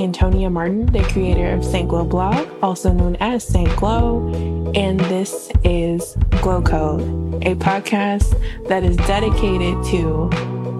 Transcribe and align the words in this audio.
Antonia 0.00 0.48
Martin, 0.48 0.86
the 0.86 1.02
creator 1.02 1.52
of 1.52 1.62
St. 1.62 1.86
Glow 1.86 2.06
Blog, 2.06 2.48
also 2.62 2.90
known 2.90 3.16
as 3.20 3.46
St. 3.46 3.68
Glow, 3.76 4.32
and 4.74 4.98
this 4.98 5.50
is 5.62 6.16
Glow 6.40 6.62
Code, 6.62 7.02
a 7.44 7.54
podcast 7.54 8.34
that 8.66 8.82
is 8.82 8.96
dedicated 8.96 9.84
to 9.84 10.30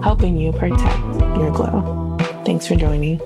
helping 0.01 0.37
you 0.37 0.51
protect 0.51 0.99
your 1.37 1.51
glow. 1.51 2.17
Thanks 2.45 2.65
for 2.65 2.75
joining. 2.75 3.21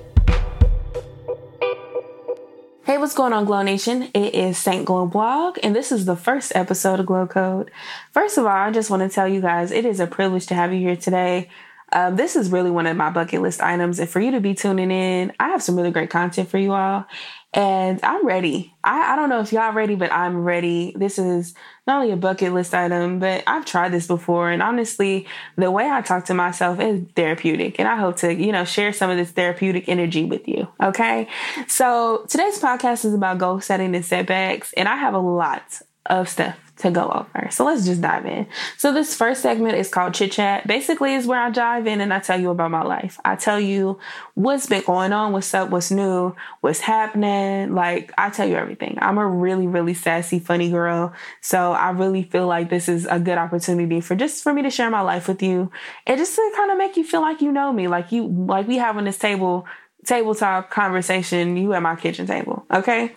Hey, 2.84 2.98
what's 2.98 3.14
going 3.14 3.32
on, 3.32 3.46
Glow 3.46 3.62
Nation? 3.62 4.10
It 4.12 4.34
is 4.34 4.58
St. 4.58 4.84
Glow 4.84 5.06
Blog, 5.06 5.58
and 5.62 5.74
this 5.74 5.90
is 5.90 6.04
the 6.04 6.14
first 6.14 6.52
episode 6.54 7.00
of 7.00 7.06
Glow 7.06 7.26
Code. 7.26 7.70
First 8.12 8.36
of 8.36 8.44
all, 8.44 8.52
I 8.52 8.70
just 8.70 8.90
want 8.90 9.02
to 9.02 9.08
tell 9.08 9.26
you 9.26 9.40
guys 9.40 9.70
it 9.70 9.86
is 9.86 9.98
a 9.98 10.06
privilege 10.06 10.46
to 10.48 10.54
have 10.54 10.74
you 10.74 10.80
here 10.80 10.96
today. 10.96 11.48
Um, 11.92 12.16
this 12.16 12.34
is 12.34 12.50
really 12.50 12.70
one 12.70 12.86
of 12.86 12.96
my 12.96 13.10
bucket 13.10 13.42
list 13.42 13.60
items. 13.60 13.98
And 13.98 14.08
for 14.08 14.20
you 14.20 14.32
to 14.32 14.40
be 14.40 14.54
tuning 14.54 14.90
in, 14.90 15.32
I 15.38 15.50
have 15.50 15.62
some 15.62 15.76
really 15.76 15.92
great 15.92 16.10
content 16.10 16.48
for 16.48 16.58
you 16.58 16.72
all. 16.72 17.06
And 17.54 18.00
I'm 18.02 18.26
ready. 18.26 18.74
I, 18.84 19.12
I 19.12 19.16
don't 19.16 19.30
know 19.30 19.40
if 19.40 19.52
y'all 19.52 19.72
ready, 19.72 19.94
but 19.94 20.12
I'm 20.12 20.44
ready. 20.44 20.94
This 20.96 21.18
is 21.18 21.54
not 21.86 22.02
only 22.02 22.12
a 22.12 22.16
bucket 22.16 22.52
list 22.52 22.74
item, 22.74 23.18
but 23.18 23.44
I've 23.46 23.64
tried 23.64 23.92
this 23.92 24.06
before. 24.06 24.50
And 24.50 24.62
honestly, 24.62 25.26
the 25.56 25.70
way 25.70 25.88
I 25.88 26.02
talk 26.02 26.26
to 26.26 26.34
myself 26.34 26.80
is 26.80 27.02
therapeutic. 27.14 27.78
And 27.78 27.88
I 27.88 27.96
hope 27.96 28.16
to, 28.18 28.34
you 28.34 28.52
know, 28.52 28.64
share 28.64 28.92
some 28.92 29.08
of 29.08 29.16
this 29.16 29.30
therapeutic 29.30 29.88
energy 29.88 30.24
with 30.24 30.46
you. 30.46 30.68
Okay. 30.82 31.28
So 31.66 32.26
today's 32.28 32.58
podcast 32.58 33.04
is 33.04 33.14
about 33.14 33.38
goal 33.38 33.60
setting 33.60 33.94
and 33.94 34.04
setbacks. 34.04 34.74
And 34.74 34.88
I 34.88 34.96
have 34.96 35.14
a 35.14 35.18
lot 35.18 35.80
of 36.06 36.28
stuff 36.28 36.65
to 36.78 36.90
go 36.90 37.08
over. 37.08 37.48
So 37.50 37.64
let's 37.64 37.86
just 37.86 38.00
dive 38.00 38.26
in. 38.26 38.46
So 38.76 38.92
this 38.92 39.14
first 39.14 39.42
segment 39.42 39.76
is 39.76 39.88
called 39.88 40.14
Chit 40.14 40.32
Chat. 40.32 40.66
Basically 40.66 41.14
is 41.14 41.26
where 41.26 41.40
I 41.40 41.50
dive 41.50 41.86
in 41.86 42.00
and 42.00 42.12
I 42.12 42.20
tell 42.20 42.38
you 42.38 42.50
about 42.50 42.70
my 42.70 42.82
life. 42.82 43.18
I 43.24 43.36
tell 43.36 43.58
you 43.58 43.98
what's 44.34 44.66
been 44.66 44.82
going 44.82 45.12
on, 45.12 45.32
what's 45.32 45.52
up, 45.54 45.70
what's 45.70 45.90
new, 45.90 46.34
what's 46.60 46.80
happening. 46.80 47.74
Like 47.74 48.12
I 48.18 48.30
tell 48.30 48.48
you 48.48 48.56
everything. 48.56 48.98
I'm 49.00 49.16
a 49.18 49.26
really, 49.26 49.66
really 49.66 49.94
sassy, 49.94 50.38
funny 50.38 50.70
girl. 50.70 51.14
So 51.40 51.72
I 51.72 51.90
really 51.90 52.22
feel 52.24 52.46
like 52.46 52.68
this 52.68 52.88
is 52.88 53.06
a 53.06 53.18
good 53.18 53.38
opportunity 53.38 54.00
for 54.00 54.14
just 54.14 54.42
for 54.42 54.52
me 54.52 54.62
to 54.62 54.70
share 54.70 54.90
my 54.90 55.00
life 55.00 55.28
with 55.28 55.42
you 55.42 55.70
and 56.06 56.18
just 56.18 56.34
to 56.34 56.52
kind 56.56 56.70
of 56.70 56.78
make 56.78 56.96
you 56.96 57.04
feel 57.04 57.22
like 57.22 57.40
you 57.40 57.52
know 57.52 57.72
me, 57.72 57.88
like 57.88 58.12
you 58.12 58.26
like 58.26 58.68
we 58.68 58.76
having 58.76 59.04
this 59.04 59.18
table 59.18 59.66
table 60.04 60.34
talk 60.34 60.70
conversation, 60.70 61.56
you 61.56 61.72
at 61.72 61.82
my 61.82 61.96
kitchen 61.96 62.26
table. 62.26 62.64
Okay? 62.72 63.12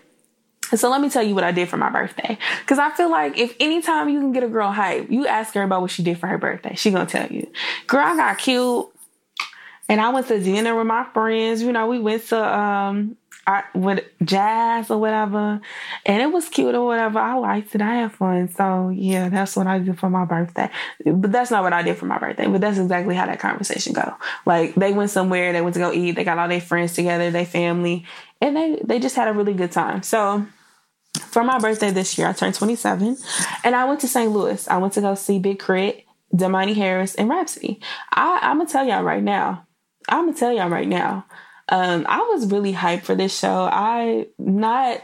So 0.78 0.90
let 0.90 1.02
me 1.02 1.10
tell 1.10 1.24
you 1.24 1.36
what 1.36 1.44
I 1.44 1.52
did 1.52 1.70
for 1.70 1.78
my 1.78 1.90
birthday. 1.90 2.38
Cause 2.66 2.80
I 2.80 2.92
feel 2.92 3.10
like 3.10 3.38
if 3.38 3.56
anytime 3.60 4.10
you 4.10 4.20
can 4.20 4.32
get 4.32 4.44
a 4.44 4.48
girl 4.48 4.72
hype, 4.72 5.10
you 5.10 5.28
ask 5.28 5.54
her 5.54 5.64
about 5.64 5.82
what 5.82 5.92
she 5.92 6.04
did 6.04 6.20
for 6.20 6.28
her 6.28 6.38
birthday. 6.38 6.76
She 6.76 6.92
gonna 6.92 7.06
tell 7.06 7.28
you. 7.28 7.52
Girl, 7.88 8.06
I 8.06 8.16
got 8.16 8.38
cute. 8.38 8.88
And 9.88 10.00
I 10.00 10.10
went 10.10 10.28
to 10.28 10.40
dinner 10.40 10.76
with 10.76 10.86
my 10.86 11.04
friends. 11.14 11.64
You 11.64 11.72
know, 11.72 11.88
we 11.88 12.00
went 12.00 12.28
to 12.28 12.58
um 12.58 13.18
I 13.50 13.64
with 13.74 14.04
jazz 14.24 14.92
or 14.92 15.00
whatever. 15.00 15.60
And 16.06 16.22
it 16.22 16.32
was 16.32 16.48
cute 16.50 16.76
or 16.76 16.86
whatever. 16.86 17.18
I 17.18 17.34
liked 17.36 17.74
it. 17.74 17.82
I 17.82 17.96
had 17.96 18.12
fun. 18.12 18.48
So 18.50 18.90
yeah, 18.90 19.30
that's 19.30 19.56
what 19.56 19.66
I 19.66 19.80
did 19.80 19.98
for 20.00 20.10
my 20.10 20.26
birthday. 20.26 20.70
But 21.04 21.32
that's 21.32 21.50
not 21.50 21.64
what 21.64 21.74
I 21.74 21.82
did 21.82 21.98
for 21.98 22.06
my 22.06 22.20
birthday. 22.20 22.46
But 22.46 22.62
that's 22.62 22.78
exactly 22.78 23.16
how 23.16 23.26
that 23.26 23.40
conversation 23.40 23.94
go. 23.94 24.14
Like 24.46 24.76
they 24.76 24.94
went 24.94 25.10
somewhere, 25.10 25.52
they 25.52 25.62
went 25.62 25.74
to 25.74 25.80
go 25.80 25.92
eat, 25.92 26.12
they 26.12 26.24
got 26.24 26.38
all 26.38 26.48
their 26.48 26.62
friends 26.62 26.94
together, 26.94 27.32
their 27.32 27.46
family, 27.46 28.06
and 28.40 28.56
they 28.56 28.80
they 28.84 29.00
just 29.00 29.16
had 29.16 29.28
a 29.28 29.34
really 29.34 29.54
good 29.54 29.72
time. 29.72 30.04
So 30.04 30.46
for 31.30 31.44
my 31.44 31.60
birthday 31.60 31.92
this 31.92 32.18
year, 32.18 32.28
I 32.28 32.34
turned 32.34 32.56
27 32.56 33.18
and 33.64 33.76
I 33.76 33.86
went 33.86 34.00
to 34.02 34.08
St. 34.08 34.32
Louis. 34.32 34.68
I 34.68 34.78
went 34.78 34.94
to 34.94 35.02
go 35.02 35.16
see 35.16 35.40
Big 35.40 35.60
K.R.I.T., 35.60 36.06
Domani 36.36 36.74
Harris, 36.74 37.16
and 37.16 37.30
Rapsody. 37.30 37.80
I, 38.14 38.40
I'm 38.42 38.58
gonna 38.58 38.70
tell 38.70 38.86
y'all 38.86 39.04
right 39.04 39.24
now. 39.24 39.66
I'm 40.08 40.26
gonna 40.26 40.38
tell 40.38 40.52
y'all 40.52 40.70
right 40.70 40.88
now. 40.88 41.26
Um, 41.72 42.06
I 42.10 42.18
was 42.34 42.52
really 42.52 42.74
hyped 42.74 43.04
for 43.04 43.14
this 43.14 43.38
show. 43.38 43.70
I 43.72 44.28
not 44.40 45.02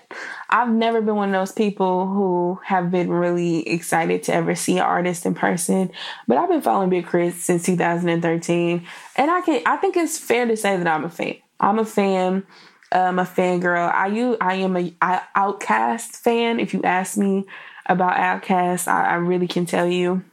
I've 0.50 0.70
never 0.70 1.00
been 1.02 1.16
one 1.16 1.30
of 1.30 1.40
those 1.40 1.52
people 1.52 2.08
who 2.08 2.60
have 2.64 2.90
been 2.90 3.10
really 3.10 3.68
excited 3.68 4.24
to 4.24 4.34
ever 4.34 4.56
see 4.56 4.78
an 4.78 4.84
artist 4.84 5.26
in 5.28 5.36
person, 5.36 5.92
but 6.28 6.38
I've 6.38 6.50
been 6.50 6.62
following 6.62 6.90
Big 6.90 7.06
K.R.I.T. 7.06 7.38
since 7.38 7.66
2013, 7.66 8.86
and 9.16 9.32
I 9.32 9.42
can 9.42 9.62
I 9.66 9.78
think 9.78 9.96
it's 9.96 10.18
fair 10.18 10.48
to 10.48 10.58
say 10.58 10.76
that 10.76 10.88
I'm 10.88 11.06
a 11.06 11.10
fan. 11.10 11.36
I'm 11.60 11.80
a 11.80 11.86
fan 11.86 12.46
um, 12.92 13.20
a 13.20 13.24
fangirl. 13.24 13.94
I 13.94 14.08
you 14.08 14.38
I 14.40 14.56
am 14.56 14.78
a 14.78 14.94
I, 15.02 15.22
OutKast 15.36 16.18
fan. 16.18 16.60
If 16.60 16.74
you 16.74 16.82
ask 16.84 17.18
me 17.18 17.46
about 17.86 18.16
OutKast, 18.16 18.88
I, 18.88 19.12
I 19.12 19.16
really 19.16 19.48
can 19.48 19.66
tell 19.66 19.88
you. 19.88 20.24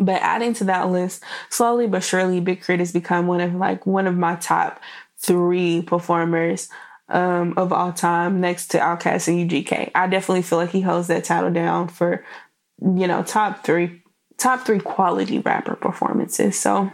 But 0.00 0.22
adding 0.22 0.54
to 0.54 0.64
that 0.64 0.90
list, 0.90 1.24
slowly 1.50 1.88
but 1.88 2.04
surely, 2.04 2.40
Big 2.40 2.62
K.R.I.T. 2.62 2.80
has 2.80 2.92
become 2.92 3.26
one 3.26 3.40
of 3.40 3.54
like 3.54 3.84
one 3.84 4.06
of 4.06 4.16
my 4.16 4.36
top 4.36 4.80
three 5.18 5.82
performers 5.82 6.68
um, 7.08 7.54
of 7.56 7.72
all 7.72 7.92
time, 7.92 8.40
next 8.40 8.68
to 8.68 8.78
OutKast 8.78 9.28
and 9.28 9.50
UGK. 9.50 9.90
I 9.94 10.06
definitely 10.06 10.42
feel 10.42 10.58
like 10.58 10.70
he 10.70 10.82
holds 10.82 11.08
that 11.08 11.24
title 11.24 11.50
down 11.50 11.88
for 11.88 12.24
you 12.80 13.08
know 13.08 13.22
top 13.22 13.64
three 13.64 14.02
top 14.36 14.64
three 14.64 14.78
quality 14.78 15.40
rapper 15.40 15.74
performances. 15.74 16.58
So, 16.58 16.92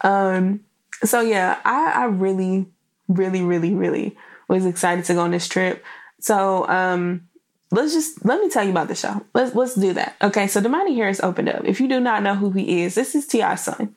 um, 0.00 0.60
so 1.04 1.20
yeah, 1.20 1.60
I 1.64 1.92
I 1.92 2.04
really 2.06 2.66
really, 3.10 3.42
really, 3.42 3.74
really 3.74 4.16
was 4.48 4.66
excited 4.66 5.04
to 5.06 5.14
go 5.14 5.20
on 5.20 5.30
this 5.30 5.48
trip. 5.48 5.84
So, 6.20 6.66
um, 6.68 7.28
let's 7.70 7.92
just 7.92 8.24
let 8.24 8.40
me 8.40 8.48
tell 8.48 8.64
you 8.64 8.70
about 8.70 8.88
the 8.88 8.94
show. 8.94 9.24
Let's 9.34 9.54
let's 9.54 9.74
do 9.74 9.92
that. 9.94 10.16
Okay, 10.22 10.46
so 10.46 10.60
Domani 10.60 10.94
Harris 10.94 11.20
opened 11.20 11.48
up. 11.48 11.64
If 11.64 11.80
you 11.80 11.88
do 11.88 12.00
not 12.00 12.22
know 12.22 12.34
who 12.34 12.50
he 12.50 12.82
is, 12.82 12.94
this 12.94 13.14
is 13.14 13.26
T.I.'s 13.26 13.64
son. 13.64 13.94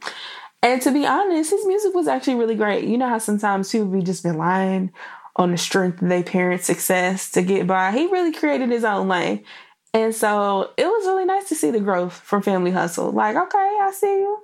And 0.62 0.81
to 0.81 0.91
be 0.91 1.06
honest, 1.06 1.51
his 1.51 1.66
music 1.66 1.94
was 1.94 2.07
actually 2.07 2.35
really 2.35 2.56
great. 2.56 2.85
You 2.85 2.97
know 2.97 3.09
how 3.09 3.18
sometimes 3.18 3.72
people 3.72 3.88
be 3.88 4.01
just 4.01 4.24
relying 4.24 4.94
on 5.35 5.51
the 5.51 5.57
strength 5.57 6.01
of 6.01 6.07
their 6.07 6.24
parents' 6.24 6.66
success 6.66 7.31
to 7.31 7.41
get 7.41 7.68
by. 7.68 7.91
He 7.91 8.06
really 8.07 8.31
created 8.31 8.69
his 8.69 8.84
own 8.84 9.09
lane. 9.09 9.44
And 9.94 10.16
so 10.16 10.72
it 10.78 10.85
was 10.85 11.06
really 11.06 11.25
nice 11.25 11.50
to 11.50 11.56
see 11.56 11.72
the 11.72 11.80
growth 11.80 12.13
from 12.13 12.41
Family 12.41 12.72
Hustle. 12.72 13.12
Like, 13.12 13.35
okay, 13.35 13.78
I 13.81 13.91
see 13.94 14.19
you. 14.19 14.38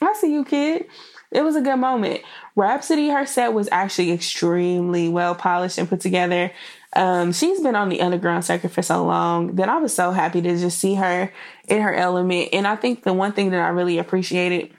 I 0.00 0.12
see 0.12 0.32
you, 0.32 0.44
kid 0.44 0.86
it 1.30 1.42
was 1.42 1.56
a 1.56 1.60
good 1.60 1.76
moment. 1.76 2.22
Rapsody, 2.54 3.08
her 3.08 3.26
set 3.26 3.52
was 3.52 3.68
actually 3.72 4.12
extremely 4.12 5.08
well 5.08 5.34
polished 5.34 5.78
and 5.78 5.88
put 5.88 6.00
together. 6.00 6.52
Um, 6.94 7.32
she's 7.32 7.60
been 7.60 7.76
on 7.76 7.88
the 7.88 8.00
underground 8.00 8.44
circuit 8.44 8.70
for 8.70 8.82
so 8.82 9.04
long 9.04 9.56
that 9.56 9.68
I 9.68 9.76
was 9.78 9.94
so 9.94 10.12
happy 10.12 10.40
to 10.40 10.56
just 10.56 10.78
see 10.78 10.94
her 10.94 11.32
in 11.68 11.82
her 11.82 11.94
element. 11.94 12.50
And 12.52 12.66
I 12.66 12.76
think 12.76 13.02
the 13.02 13.12
one 13.12 13.32
thing 13.32 13.50
that 13.50 13.60
I 13.60 13.68
really 13.68 13.98
appreciated 13.98 14.72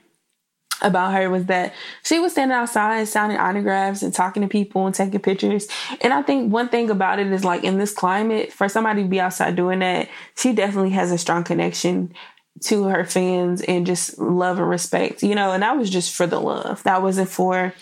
about 0.82 1.14
her 1.14 1.30
was 1.30 1.46
that 1.46 1.74
she 2.04 2.20
was 2.20 2.34
standing 2.34 2.56
outside 2.56 3.08
signing 3.08 3.38
autographs 3.38 4.04
and 4.04 4.14
talking 4.14 4.44
to 4.44 4.48
people 4.48 4.86
and 4.86 4.94
taking 4.94 5.20
pictures. 5.20 5.68
And 6.02 6.14
I 6.14 6.22
think 6.22 6.52
one 6.52 6.70
thing 6.70 6.90
about 6.90 7.20
it 7.20 7.28
is 7.28 7.44
like 7.44 7.64
in 7.64 7.78
this 7.78 7.94
climate, 7.94 8.54
for 8.54 8.70
somebody 8.70 9.04
to 9.04 9.10
be 9.10 9.20
outside 9.20 9.56
doing 9.56 9.80
that, 9.80 10.10
she 10.36 10.54
definitely 10.54 10.92
has 10.92 11.12
a 11.12 11.18
strong 11.18 11.44
connection 11.44 12.14
to 12.62 12.86
her 12.86 13.06
fans 13.06 13.62
and 13.62 13.86
just 13.86 14.18
love 14.18 14.60
and 14.60 14.70
respect, 14.70 15.24
you 15.24 15.36
know, 15.36 15.52
and 15.52 15.64
that 15.64 15.78
was 15.78 15.90
just 15.90 16.14
for 16.14 16.28
the 16.28 16.40
love. 16.40 16.84
That 16.84 17.02
wasn't 17.02 17.30
for 17.30 17.74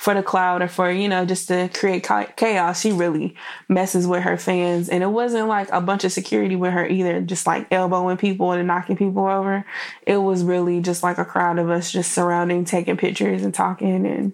for 0.00 0.14
the 0.14 0.22
cloud 0.22 0.62
or 0.62 0.68
for, 0.68 0.90
you 0.90 1.08
know, 1.08 1.26
just 1.26 1.48
to 1.48 1.68
create 1.74 2.08
chaos. 2.36 2.80
She 2.80 2.90
really 2.90 3.36
messes 3.68 4.06
with 4.06 4.22
her 4.22 4.38
fans. 4.38 4.88
And 4.88 5.02
it 5.02 5.08
wasn't 5.08 5.46
like 5.46 5.68
a 5.70 5.80
bunch 5.82 6.04
of 6.04 6.12
security 6.12 6.56
with 6.56 6.72
her 6.72 6.86
either, 6.86 7.20
just 7.20 7.46
like 7.46 7.66
elbowing 7.70 8.16
people 8.16 8.52
and 8.52 8.66
knocking 8.66 8.96
people 8.96 9.26
over. 9.26 9.62
It 10.06 10.16
was 10.16 10.42
really 10.42 10.80
just 10.80 11.02
like 11.02 11.18
a 11.18 11.24
crowd 11.26 11.58
of 11.58 11.68
us 11.68 11.92
just 11.92 12.12
surrounding, 12.12 12.64
taking 12.64 12.96
pictures 12.96 13.42
and 13.42 13.52
talking 13.52 14.06
and 14.06 14.32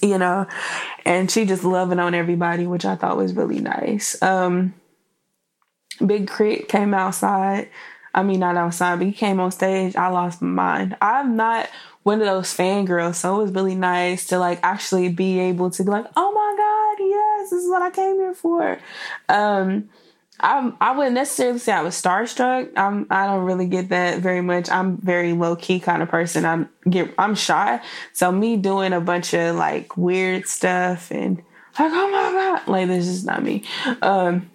you 0.00 0.16
know, 0.16 0.46
and 1.04 1.30
she 1.30 1.44
just 1.44 1.62
loving 1.62 1.98
on 1.98 2.14
everybody, 2.14 2.66
which 2.66 2.86
I 2.86 2.96
thought 2.96 3.18
was 3.18 3.34
really 3.34 3.60
nice. 3.60 4.20
Um 4.22 4.72
Big 6.06 6.26
K.R.I.T. 6.28 6.64
came 6.64 6.94
outside 6.94 7.68
I 8.14 8.22
mean, 8.22 8.40
not 8.40 8.56
outside, 8.56 8.98
but 8.98 9.06
he 9.06 9.12
came 9.12 9.40
on 9.40 9.50
stage. 9.50 9.96
I 9.96 10.08
lost 10.08 10.42
my 10.42 10.48
mind. 10.48 10.96
I'm 11.00 11.36
not 11.36 11.68
one 12.02 12.20
of 12.20 12.26
those 12.26 12.54
fangirls, 12.54 13.16
so 13.16 13.38
it 13.38 13.42
was 13.42 13.52
really 13.52 13.74
nice 13.74 14.26
to 14.28 14.38
like 14.38 14.58
actually 14.62 15.10
be 15.10 15.38
able 15.38 15.70
to 15.70 15.84
be 15.84 15.90
like, 15.90 16.06
oh 16.16 16.32
my 16.32 16.54
God, 16.56 17.04
yes, 17.04 17.50
this 17.50 17.64
is 17.64 17.70
what 17.70 17.82
I 17.82 17.90
came 17.90 18.16
here 18.16 18.34
for. 18.34 18.78
Um, 19.28 19.90
I 20.42 20.72
I 20.80 20.96
wouldn't 20.96 21.14
necessarily 21.14 21.58
say 21.58 21.72
I 21.72 21.82
was 21.82 22.00
starstruck. 22.00 22.70
I'm 22.76 23.06
I 23.10 23.26
don't 23.26 23.44
really 23.44 23.66
get 23.66 23.90
that 23.90 24.20
very 24.20 24.40
much. 24.40 24.70
I'm 24.70 24.96
very 24.96 25.32
low 25.32 25.56
key 25.56 25.80
kind 25.80 26.02
of 26.02 26.08
person. 26.08 26.44
I 26.44 26.66
get 26.88 27.12
I'm 27.18 27.34
shy, 27.34 27.80
so 28.12 28.32
me 28.32 28.56
doing 28.56 28.92
a 28.92 29.00
bunch 29.00 29.34
of 29.34 29.56
like 29.56 29.96
weird 29.96 30.46
stuff 30.46 31.10
and 31.10 31.36
like 31.78 31.92
oh 31.92 32.10
my 32.10 32.32
god, 32.32 32.68
like 32.68 32.88
this 32.88 33.06
is 33.06 33.24
not 33.24 33.42
me. 33.42 33.64
Um, 34.02 34.49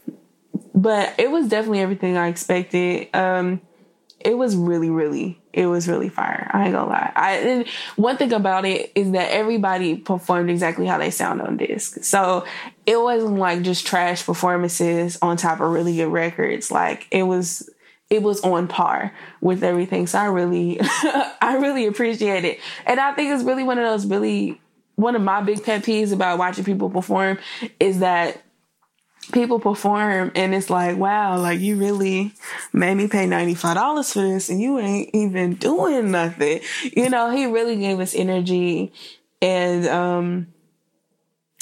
but 0.85 1.15
it 1.17 1.31
was 1.31 1.47
definitely 1.47 1.79
everything 1.79 2.15
I 2.15 2.27
expected. 2.27 3.07
Um, 3.15 3.59
it 4.19 4.37
was 4.37 4.55
really, 4.55 4.91
really, 4.91 5.41
it 5.51 5.65
was 5.65 5.87
really 5.87 6.09
fire. 6.09 6.47
I 6.53 6.65
ain't 6.65 6.73
gonna 6.73 6.87
lie. 6.87 7.11
I 7.15 7.65
one 7.95 8.17
thing 8.17 8.31
about 8.31 8.65
it 8.65 8.91
is 8.93 9.09
that 9.13 9.31
everybody 9.31 9.97
performed 9.97 10.51
exactly 10.51 10.85
how 10.85 10.99
they 10.99 11.09
sound 11.09 11.41
on 11.41 11.57
disc. 11.57 12.03
So 12.03 12.45
it 12.85 13.01
wasn't 13.01 13.37
like 13.37 13.63
just 13.63 13.87
trash 13.87 14.23
performances 14.23 15.17
on 15.23 15.37
top 15.37 15.59
of 15.59 15.71
really 15.71 15.95
good 15.95 16.09
records. 16.09 16.69
Like 16.69 17.07
it 17.09 17.23
was 17.23 17.67
it 18.11 18.21
was 18.21 18.41
on 18.41 18.67
par 18.67 19.11
with 19.41 19.63
everything. 19.63 20.05
So 20.05 20.19
I 20.19 20.25
really 20.25 20.79
I 21.41 21.57
really 21.59 21.87
appreciate 21.87 22.45
it. 22.45 22.59
And 22.85 22.99
I 22.99 23.11
think 23.13 23.33
it's 23.33 23.43
really 23.43 23.63
one 23.63 23.79
of 23.79 23.85
those 23.85 24.05
really 24.05 24.61
one 24.97 25.15
of 25.15 25.23
my 25.23 25.41
big 25.41 25.63
pet 25.63 25.81
peeves 25.81 26.13
about 26.13 26.37
watching 26.37 26.63
people 26.63 26.91
perform 26.91 27.39
is 27.79 27.99
that 28.01 28.44
people 29.31 29.59
perform 29.59 30.31
and 30.35 30.53
it's 30.53 30.69
like, 30.69 30.97
wow, 30.97 31.37
like 31.37 31.59
you 31.59 31.77
really 31.77 32.33
made 32.73 32.95
me 32.95 33.07
pay 33.07 33.27
$95 33.27 34.13
for 34.13 34.21
this 34.21 34.49
and 34.49 34.61
you 34.61 34.79
ain't 34.79 35.09
even 35.13 35.55
doing 35.55 36.11
nothing. 36.11 36.61
You 36.95 37.09
know, 37.09 37.31
he 37.31 37.45
really 37.45 37.75
gave 37.77 37.99
us 37.99 38.15
energy 38.15 38.93
and, 39.41 39.87
um, 39.87 40.47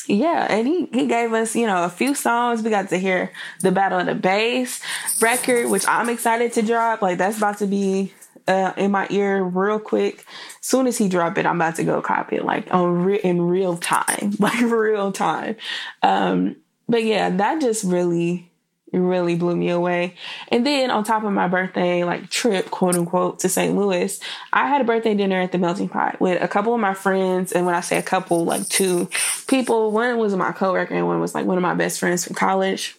yeah, 0.08 0.48
and 0.50 0.68
he, 0.68 0.88
he 0.92 1.08
gave 1.08 1.32
us, 1.32 1.56
you 1.56 1.66
know, 1.66 1.86
a 1.86 1.90
few 1.90 2.14
songs. 2.14 2.62
We 2.62 2.70
got 2.70 2.90
to 2.90 2.98
hear 2.98 3.32
the 3.62 3.72
Battle 3.72 4.00
of 4.00 4.06
the 4.06 4.16
Bass 4.16 4.82
record, 5.22 5.70
which 5.70 5.88
I'm 5.88 6.10
excited 6.10 6.52
to 6.54 6.62
drop. 6.62 7.02
Like 7.02 7.18
that's 7.18 7.38
about 7.38 7.60
to 7.60 7.68
be 7.68 8.14
uh, 8.48 8.74
in 8.78 8.92
my 8.92 9.08
ear 9.10 9.44
real 9.44 9.80
quick. 9.80 10.26
Soon 10.62 10.88
as 10.88 10.98
he 10.98 11.08
drop 11.08 11.38
it, 11.38 11.46
I'm 11.46 11.56
about 11.56 11.76
to 11.76 11.84
go 11.84 12.02
copy 12.02 12.38
it 12.38 12.46
like 12.46 12.74
on 12.74 13.04
re- 13.04 13.22
in 13.24 13.42
real 13.42 13.78
time, 13.78 14.34
like 14.40 14.60
real 14.60 15.12
time. 15.12 15.56
Um, 16.02 16.58
but 16.88 17.04
yeah, 17.04 17.30
that 17.30 17.62
just 17.62 17.84
really, 17.84 18.52
really 18.92 19.36
blew 19.36 19.56
me 19.56 19.70
away. 19.70 20.16
And 20.50 20.66
then 20.66 20.92
on 20.92 21.04
top 21.04 21.24
of 21.24 21.32
my 21.32 21.48
birthday, 21.48 22.04
like 22.04 22.30
trip, 22.30 22.70
quote 22.72 22.96
unquote, 22.96 23.40
to 23.40 23.50
St. 23.50 23.76
Louis, 23.76 24.20
I 24.52 24.68
had 24.68 24.82
a 24.82 24.84
birthday 24.84 25.16
dinner 25.16 25.42
at 25.42 25.52
the 25.52 25.58
Melting 25.58 25.90
Pot 25.90 26.20
with 26.20 26.42
a 26.42 26.48
couple 26.48 26.74
of 26.74 26.80
my 26.80 26.94
friends. 26.94 27.52
And 27.52 27.66
when 27.66 27.76
I 27.76 27.82
say 27.82 27.98
a 27.98 28.04
couple, 28.04 28.46
like 28.46 28.68
two 28.70 29.10
people, 29.48 29.92
one 29.92 30.18
was 30.18 30.36
my 30.36 30.52
coworker 30.52 30.94
and 30.94 31.08
one 31.08 31.22
was 31.22 31.34
like 31.34 31.46
one 31.46 31.58
of 31.58 31.64
my 31.64 31.74
best 31.74 32.00
friends 32.00 32.26
from 32.26 32.36
college. 32.36 32.96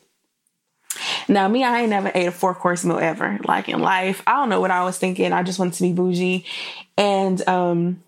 Now, 1.28 1.48
me, 1.48 1.64
I 1.64 1.80
ain't 1.80 1.90
never 1.90 2.10
ate 2.14 2.26
a 2.26 2.32
four 2.32 2.54
course 2.54 2.84
meal 2.84 2.98
ever, 2.98 3.38
like 3.44 3.68
in 3.68 3.80
life. 3.80 4.22
I 4.26 4.32
don't 4.34 4.48
know 4.48 4.60
what 4.60 4.70
I 4.70 4.84
was 4.84 4.96
thinking. 4.96 5.32
I 5.32 5.42
just 5.42 5.58
wanted 5.58 5.74
to 5.74 5.82
be 5.82 5.92
bougie. 5.92 6.44
And, 6.96 7.46
um, 7.48 8.02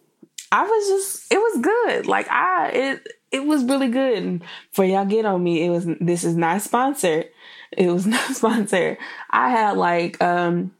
I 0.52 0.62
was 0.62 0.88
just, 0.88 1.32
it 1.32 1.38
was 1.38 1.60
good. 1.60 2.06
Like 2.06 2.28
I, 2.30 2.68
it, 2.68 3.08
it 3.36 3.46
was 3.46 3.64
really 3.64 3.88
good. 3.88 4.42
For 4.72 4.84
y'all 4.84 5.04
get 5.04 5.24
on 5.24 5.42
me, 5.42 5.64
it 5.64 5.70
was 5.70 5.86
this 6.00 6.24
is 6.24 6.36
not 6.36 6.62
sponsored. 6.62 7.28
It 7.70 7.90
was 7.90 8.06
not 8.16 8.34
sponsored. 8.34 8.98
I 9.30 9.50
had 9.50 9.76
like 9.76 10.20
um 10.22 10.72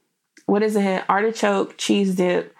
what 0.46 0.62
is 0.62 0.76
it? 0.76 1.04
Artichoke 1.08 1.76
cheese 1.76 2.14
dip, 2.14 2.54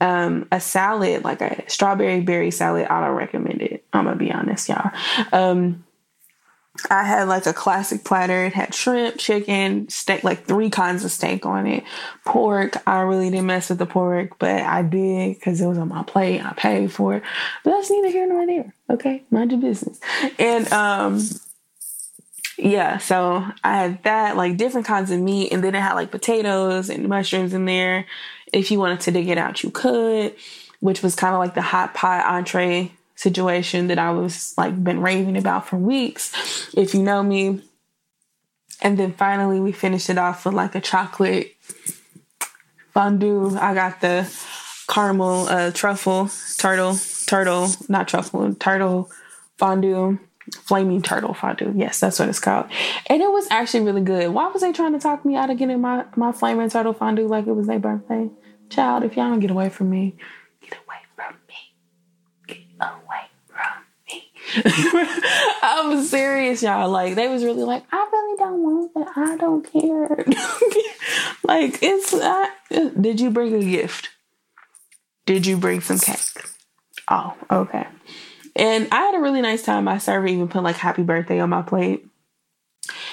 um, 0.00 0.48
a 0.50 0.58
salad, 0.60 1.22
like 1.22 1.40
a 1.40 1.62
strawberry 1.68 2.20
berry 2.20 2.50
salad. 2.50 2.86
I 2.88 3.00
don't 3.06 3.16
recommend 3.16 3.62
it. 3.62 3.84
I'm 3.92 4.04
gonna 4.04 4.16
be 4.16 4.32
honest, 4.32 4.68
y'all. 4.68 4.90
Um 5.32 5.84
I 6.90 7.04
had 7.04 7.28
like 7.28 7.46
a 7.46 7.52
classic 7.52 8.04
platter. 8.04 8.46
It 8.46 8.52
had 8.52 8.74
shrimp, 8.74 9.16
chicken, 9.16 9.88
steak, 9.88 10.24
like 10.24 10.44
three 10.44 10.70
kinds 10.70 11.04
of 11.04 11.12
steak 11.12 11.46
on 11.46 11.66
it. 11.66 11.84
Pork. 12.24 12.76
I 12.86 13.00
really 13.00 13.30
didn't 13.30 13.46
mess 13.46 13.68
with 13.68 13.78
the 13.78 13.86
pork, 13.86 14.38
but 14.38 14.60
I 14.60 14.82
did 14.82 15.34
because 15.34 15.60
it 15.60 15.66
was 15.66 15.78
on 15.78 15.88
my 15.88 16.02
plate. 16.02 16.44
I 16.44 16.52
paid 16.52 16.92
for 16.92 17.14
it. 17.14 17.22
But 17.62 17.70
that's 17.70 17.90
neither 17.90 18.08
here 18.08 18.28
nor 18.28 18.46
there. 18.46 18.74
Okay, 18.90 19.22
mind 19.30 19.52
your 19.52 19.60
business. 19.60 20.00
And 20.38 20.70
um, 20.72 21.22
yeah. 22.58 22.98
So 22.98 23.44
I 23.62 23.76
had 23.76 24.02
that, 24.02 24.36
like 24.36 24.56
different 24.56 24.86
kinds 24.86 25.12
of 25.12 25.20
meat, 25.20 25.52
and 25.52 25.62
then 25.62 25.76
it 25.76 25.80
had 25.80 25.94
like 25.94 26.10
potatoes 26.10 26.90
and 26.90 27.08
mushrooms 27.08 27.54
in 27.54 27.66
there. 27.66 28.06
If 28.52 28.70
you 28.70 28.80
wanted 28.80 29.00
to 29.02 29.10
dig 29.12 29.28
it 29.28 29.38
out, 29.38 29.62
you 29.62 29.70
could, 29.70 30.34
which 30.80 31.02
was 31.02 31.14
kind 31.14 31.34
of 31.34 31.38
like 31.38 31.54
the 31.54 31.62
hot 31.62 31.94
pot 31.94 32.26
entree 32.26 32.92
situation 33.14 33.88
that 33.88 33.98
I 33.98 34.10
was 34.10 34.54
like 34.56 34.82
been 34.82 35.00
raving 35.00 35.36
about 35.36 35.68
for 35.68 35.76
weeks. 35.76 36.72
If 36.76 36.94
you 36.94 37.02
know 37.02 37.22
me. 37.22 37.62
And 38.82 38.98
then 38.98 39.12
finally 39.12 39.60
we 39.60 39.72
finished 39.72 40.10
it 40.10 40.18
off 40.18 40.44
with 40.44 40.54
like 40.54 40.74
a 40.74 40.80
chocolate 40.80 41.54
fondue. 42.92 43.56
I 43.56 43.72
got 43.72 44.00
the 44.00 44.28
caramel 44.88 45.48
uh, 45.48 45.70
truffle 45.70 46.30
turtle 46.58 46.96
turtle 47.26 47.68
not 47.88 48.06
truffle 48.08 48.54
turtle 48.56 49.10
fondue 49.58 50.18
flaming 50.52 51.00
turtle 51.00 51.32
fondue 51.32 51.72
yes 51.74 52.00
that's 52.00 52.18
what 52.18 52.28
it's 52.28 52.38
called 52.38 52.66
and 53.06 53.22
it 53.22 53.30
was 53.30 53.46
actually 53.50 53.82
really 53.82 54.02
good 54.02 54.28
why 54.28 54.46
was 54.48 54.60
they 54.60 54.72
trying 54.72 54.92
to 54.92 54.98
talk 54.98 55.24
me 55.24 55.36
out 55.36 55.48
of 55.48 55.56
getting 55.56 55.80
my 55.80 56.04
my 56.16 56.32
flaming 56.32 56.68
turtle 56.68 56.92
fondue 56.92 57.26
like 57.26 57.46
it 57.46 57.52
was 57.52 57.66
their 57.66 57.78
birthday 57.78 58.28
child 58.68 59.04
if 59.04 59.16
y'all 59.16 59.30
don't 59.30 59.40
get 59.40 59.50
away 59.50 59.70
from 59.70 59.88
me 59.88 60.14
I'm 65.62 66.02
serious, 66.04 66.62
y'all. 66.62 66.88
Like 66.88 67.14
they 67.14 67.28
was 67.28 67.44
really 67.44 67.64
like, 67.64 67.84
I 67.90 68.08
really 68.12 68.36
don't 68.38 68.62
want 68.62 68.90
it. 68.96 69.08
I 69.16 69.36
don't 69.36 69.62
care. 69.72 70.24
like 71.44 71.82
it's. 71.82 72.12
Uh, 72.12 72.46
did 73.00 73.20
you 73.20 73.30
bring 73.30 73.54
a 73.54 73.64
gift? 73.64 74.10
Did 75.26 75.46
you 75.46 75.56
bring 75.56 75.80
some 75.80 75.98
cake? 75.98 76.18
Oh, 77.08 77.34
okay. 77.50 77.86
And 78.56 78.88
I 78.92 79.00
had 79.00 79.14
a 79.14 79.20
really 79.20 79.40
nice 79.40 79.62
time. 79.62 79.84
My 79.84 79.98
server 79.98 80.26
even 80.26 80.48
put 80.48 80.62
like 80.62 80.76
happy 80.76 81.02
birthday 81.02 81.40
on 81.40 81.50
my 81.50 81.62
plate. 81.62 82.06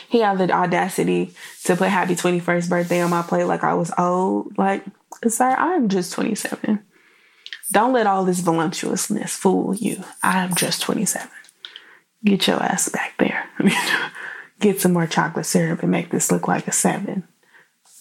He 0.09 0.19
had 0.19 0.37
the 0.37 0.51
audacity 0.51 1.33
to 1.63 1.75
put 1.75 1.89
happy 1.89 2.15
21st 2.15 2.69
birthday 2.69 3.01
on 3.01 3.09
my 3.09 3.21
plate 3.21 3.45
like 3.45 3.63
I 3.63 3.73
was 3.73 3.91
old. 3.97 4.57
Like, 4.57 4.83
sir, 5.27 5.49
I'm 5.49 5.87
just 5.87 6.11
27. 6.13 6.83
Don't 7.71 7.93
let 7.93 8.07
all 8.07 8.25
this 8.25 8.41
voluptuousness 8.41 9.35
fool 9.35 9.73
you. 9.73 10.03
I'm 10.21 10.53
just 10.55 10.81
27. 10.81 11.29
Get 12.23 12.47
your 12.47 12.61
ass 12.61 12.89
back 12.89 13.15
there. 13.17 13.49
Get 14.59 14.81
some 14.81 14.93
more 14.93 15.07
chocolate 15.07 15.45
syrup 15.45 15.81
and 15.81 15.91
make 15.91 16.11
this 16.11 16.31
look 16.31 16.47
like 16.47 16.67
a 16.67 16.71
seven. 16.71 17.27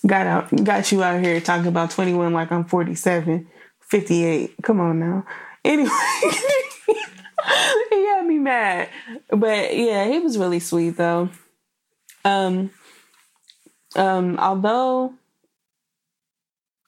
Got 0.07 0.27
out, 0.27 0.65
got 0.65 0.93
you 0.93 1.03
out 1.03 1.23
here 1.23 1.41
talking 1.41 1.69
about 1.69 1.91
21 1.91 2.33
like 2.33 2.53
I'm 2.53 2.65
47, 2.65 3.47
58. 3.81 4.55
Come 4.63 4.81
on 4.81 4.99
now. 4.99 5.27
Anyway, 5.63 5.91
he 7.91 8.07
had 8.07 8.25
me 8.25 8.39
mad. 8.39 8.89
But 9.29 9.77
yeah, 9.77 10.09
he 10.09 10.19
was 10.19 10.39
really 10.39 10.59
sweet 10.59 10.97
though. 10.97 11.29
Um, 12.25 12.71
um, 13.95 14.39
although, 14.39 15.13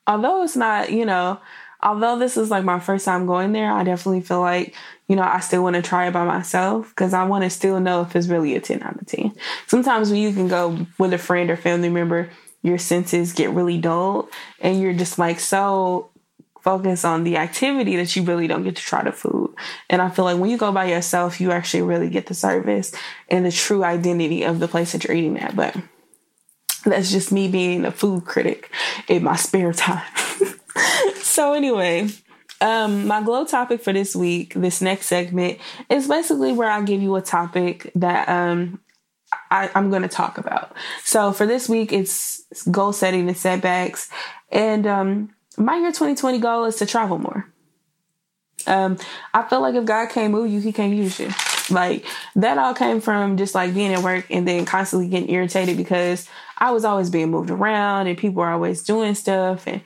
although 0.07 0.43
it's 0.43 0.57
not, 0.57 0.91
you 0.91 1.05
know, 1.05 1.39
although 1.83 2.19
this 2.19 2.37
is 2.37 2.51
like 2.51 2.65
my 2.65 2.79
first 2.79 3.05
time 3.05 3.27
going 3.27 3.53
there, 3.53 3.73
I 3.73 3.85
definitely 3.85 4.21
feel 4.21 4.41
like, 4.41 4.75
you 5.09 5.17
know, 5.17 5.23
I 5.23 5.41
still 5.41 5.63
want 5.63 5.77
to 5.77 5.83
try 5.83 6.07
it 6.07 6.13
by 6.13 6.25
myself 6.25 6.91
because 6.91 7.13
I 7.13 7.25
want 7.25 7.45
to 7.45 7.51
still 7.51 7.81
know 7.81 8.03
if 8.03 8.15
it's 8.15 8.29
really 8.29 8.55
a 8.55 8.61
10 8.61 8.83
out 8.83 9.01
of 9.01 9.07
10. 9.07 9.33
Sometimes 9.67 10.11
when 10.11 10.21
you 10.21 10.33
can 10.33 10.49
go 10.49 10.87
with 10.99 11.13
a 11.13 11.19
friend 11.19 11.51
or 11.51 11.57
family 11.57 11.89
member, 11.89 12.31
your 12.63 12.79
senses 12.79 13.33
get 13.33 13.51
really 13.51 13.79
dulled 13.79 14.29
and 14.61 14.81
you're 14.81 14.93
just 14.93 15.19
like 15.19 15.41
so 15.41 16.11
focused 16.63 17.05
on 17.05 17.25
the 17.25 17.37
activity 17.37 17.97
that 17.97 18.15
you 18.15 18.23
really 18.23 18.47
don't 18.47 18.63
get 18.63 18.77
to 18.77 18.83
try 18.83 19.03
the 19.03 19.11
food. 19.11 19.53
And 19.91 20.01
I 20.01 20.09
feel 20.09 20.25
like 20.25 20.39
when 20.39 20.51
you 20.51 20.57
go 20.57 20.71
by 20.71 20.85
yourself, 20.85 21.41
you 21.41 21.51
actually 21.51 21.83
really 21.83 22.09
get 22.09 22.27
the 22.27 22.35
service 22.35 22.95
and 23.29 23.45
the 23.45 23.51
true 23.51 23.83
identity 23.83 24.45
of 24.45 24.61
the 24.61 24.69
place 24.69 24.93
that 24.93 25.03
you're 25.03 25.17
eating 25.17 25.39
at. 25.41 25.57
But 25.57 25.77
that's 26.85 27.11
just 27.11 27.33
me 27.33 27.49
being 27.49 27.85
a 27.85 27.91
food 27.91 28.25
critic 28.25 28.71
in 29.09 29.25
my 29.25 29.35
spare 29.35 29.73
time. 29.73 30.07
so 31.17 31.55
anyway, 31.55 32.09
um, 32.61 33.07
my 33.07 33.23
glow 33.23 33.45
topic 33.45 33.83
for 33.83 33.93
this 33.93 34.15
week, 34.15 34.55
this 34.55 34.81
next 34.81 35.07
segment, 35.07 35.59
is 35.89 36.09
basically 36.09 36.53
where 36.53 36.71
I 36.71 36.83
give 36.83 37.03
you 37.03 37.17
a 37.17 37.23
topic 37.23 37.91
that 37.97 38.29
um, 38.29 38.81
I, 39.51 39.71
am 39.75 39.91
going 39.91 40.03
to 40.03 40.09
talk 40.09 40.39
about. 40.39 40.75
So 41.03 41.33
for 41.33 41.47
this 41.47 41.69
week, 41.69 41.93
it's 41.93 42.45
goal 42.71 42.93
setting 42.93 43.29
and 43.29 43.37
setbacks. 43.37 44.11
And 44.51 44.87
um, 44.87 45.35
my 45.57 45.77
year 45.77 45.89
2020 45.91 46.39
goal 46.39 46.65
is 46.65 46.77
to 46.77 46.87
travel 46.87 47.19
more. 47.19 47.47
Um, 48.67 48.97
I 49.35 49.43
feel 49.43 49.61
like 49.61 49.75
if 49.75 49.85
God 49.85 50.11
can't 50.11 50.33
move 50.33 50.51
you, 50.51 50.61
He 50.61 50.73
can't 50.73 50.95
use 50.95 51.19
you. 51.19 51.31
Like 51.71 52.05
that 52.37 52.59
all 52.59 52.75
came 52.75 53.01
from 53.01 53.37
just 53.37 53.55
like 53.55 53.75
being 53.75 53.93
at 53.93 54.03
work 54.03 54.27
and 54.31 54.47
then 54.47 54.65
constantly 54.67 55.09
getting 55.09 55.31
irritated 55.31 55.77
because 55.77 56.29
I 56.59 56.71
was 56.71 56.85
always 56.85 57.11
being 57.11 57.31
moved 57.31 57.51
around 57.51 58.07
and 58.07 58.19
people 58.19 58.43
were 58.43 58.51
always 58.51 58.83
doing 58.83 59.15
stuff 59.15 59.67
and 59.67 59.81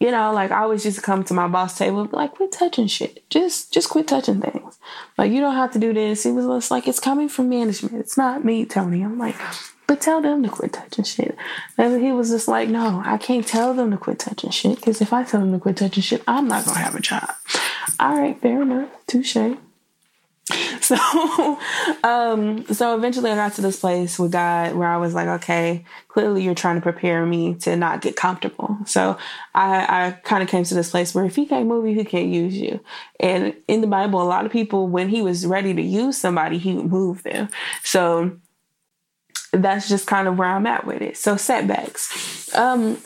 you 0.00 0.10
know, 0.10 0.32
like 0.32 0.50
I 0.50 0.62
always 0.62 0.82
just 0.82 1.02
come 1.02 1.22
to 1.24 1.34
my 1.34 1.46
boss 1.46 1.76
table 1.76 2.00
and 2.00 2.10
be 2.10 2.16
like, 2.16 2.32
quit 2.32 2.50
touching 2.50 2.86
shit. 2.86 3.28
Just 3.28 3.72
just 3.72 3.90
quit 3.90 4.08
touching 4.08 4.40
things. 4.40 4.78
Like 5.18 5.30
you 5.30 5.40
don't 5.40 5.54
have 5.54 5.72
to 5.72 5.78
do 5.78 5.92
this. 5.92 6.22
He 6.22 6.32
was 6.32 6.70
like, 6.70 6.88
it's 6.88 6.98
coming 6.98 7.28
from 7.28 7.50
management. 7.50 7.94
It's 7.96 8.16
not 8.16 8.44
me, 8.44 8.64
Tony. 8.64 9.02
I'm 9.02 9.18
like, 9.18 9.36
but 9.86 10.00
tell 10.00 10.22
them 10.22 10.42
to 10.42 10.48
quit 10.48 10.72
touching 10.72 11.04
shit. 11.04 11.36
And 11.76 12.02
he 12.02 12.12
was 12.12 12.30
just 12.30 12.48
like, 12.48 12.70
no, 12.70 13.02
I 13.04 13.18
can't 13.18 13.46
tell 13.46 13.74
them 13.74 13.90
to 13.90 13.98
quit 13.98 14.18
touching 14.18 14.50
shit 14.50 14.76
because 14.76 15.02
if 15.02 15.12
I 15.12 15.22
tell 15.22 15.40
them 15.40 15.52
to 15.52 15.58
quit 15.58 15.76
touching 15.76 16.02
shit, 16.02 16.24
I'm 16.26 16.48
not 16.48 16.64
gonna 16.64 16.78
have 16.78 16.94
a 16.94 17.00
job. 17.00 17.28
All 18.00 18.18
right, 18.18 18.40
fair 18.40 18.62
enough. 18.62 18.88
Touche. 19.06 19.36
So, 20.90 21.58
um, 22.02 22.64
so 22.66 22.96
eventually 22.96 23.30
I 23.30 23.36
got 23.36 23.54
to 23.54 23.60
this 23.60 23.78
place 23.78 24.18
with 24.18 24.32
God 24.32 24.74
where 24.74 24.88
I 24.88 24.96
was 24.96 25.14
like, 25.14 25.28
okay, 25.28 25.84
clearly 26.08 26.42
you're 26.42 26.54
trying 26.54 26.74
to 26.74 26.80
prepare 26.80 27.24
me 27.24 27.54
to 27.56 27.76
not 27.76 28.00
get 28.00 28.16
comfortable. 28.16 28.76
So 28.86 29.16
I, 29.54 30.06
I 30.06 30.10
kind 30.24 30.42
of 30.42 30.48
came 30.48 30.64
to 30.64 30.74
this 30.74 30.90
place 30.90 31.14
where 31.14 31.24
if 31.24 31.36
he 31.36 31.46
can't 31.46 31.68
move 31.68 31.86
you, 31.86 31.94
he 31.94 32.04
can't 32.04 32.28
use 32.28 32.56
you. 32.56 32.80
And 33.20 33.54
in 33.68 33.82
the 33.82 33.86
Bible, 33.86 34.20
a 34.20 34.24
lot 34.24 34.46
of 34.46 34.50
people, 34.50 34.88
when 34.88 35.08
he 35.08 35.22
was 35.22 35.46
ready 35.46 35.74
to 35.74 35.82
use 35.82 36.18
somebody, 36.18 36.58
he 36.58 36.74
would 36.74 36.90
move 36.90 37.22
them. 37.22 37.50
So 37.84 38.36
that's 39.52 39.88
just 39.88 40.08
kind 40.08 40.26
of 40.26 40.38
where 40.38 40.48
I'm 40.48 40.66
at 40.66 40.86
with 40.86 41.02
it. 41.02 41.16
So 41.16 41.36
setbacks. 41.36 42.52
Um, 42.54 42.98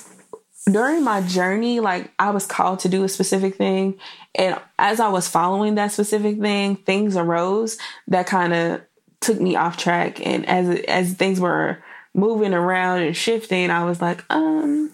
during 0.71 1.04
my 1.04 1.21
journey, 1.21 1.80
like 1.80 2.11
I 2.18 2.30
was 2.30 2.47
called 2.47 2.80
to 2.80 2.88
do 2.88 3.04
a 3.04 3.09
specific 3.09 3.56
thing. 3.56 3.99
And 4.35 4.59
as 4.78 4.99
I 4.99 5.09
was 5.09 5.28
following 5.28 5.75
that 5.75 5.92
specific 5.92 6.40
thing, 6.40 6.76
things 6.76 7.16
arose 7.16 7.78
that 8.09 8.26
kind 8.26 8.54
of 8.54 8.83
took 9.21 9.40
me 9.40 9.56
off 9.56 9.76
track. 9.76 10.25
And 10.25 10.47
as 10.49 10.80
as 10.87 11.14
things 11.14 11.38
were 11.38 11.83
moving 12.14 12.54
around 12.54 13.02
and 13.02 13.16
shifting, 13.16 13.71
I 13.71 13.85
was 13.85 14.00
like, 14.00 14.25
um, 14.30 14.90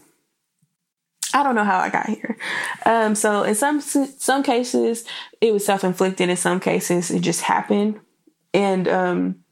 I 1.32 1.42
don't 1.44 1.54
know 1.54 1.64
how 1.64 1.78
I 1.78 1.90
got 1.90 2.08
here. 2.08 2.36
Um, 2.84 3.14
so 3.14 3.44
in 3.44 3.54
some 3.54 3.80
some 3.80 4.42
cases, 4.42 5.04
it 5.40 5.52
was 5.52 5.64
self 5.64 5.84
inflicted. 5.84 6.28
In 6.30 6.36
some 6.36 6.58
cases, 6.58 7.10
it 7.10 7.20
just 7.20 7.42
happened. 7.42 8.00
And 8.52 8.88
um, 8.88 9.44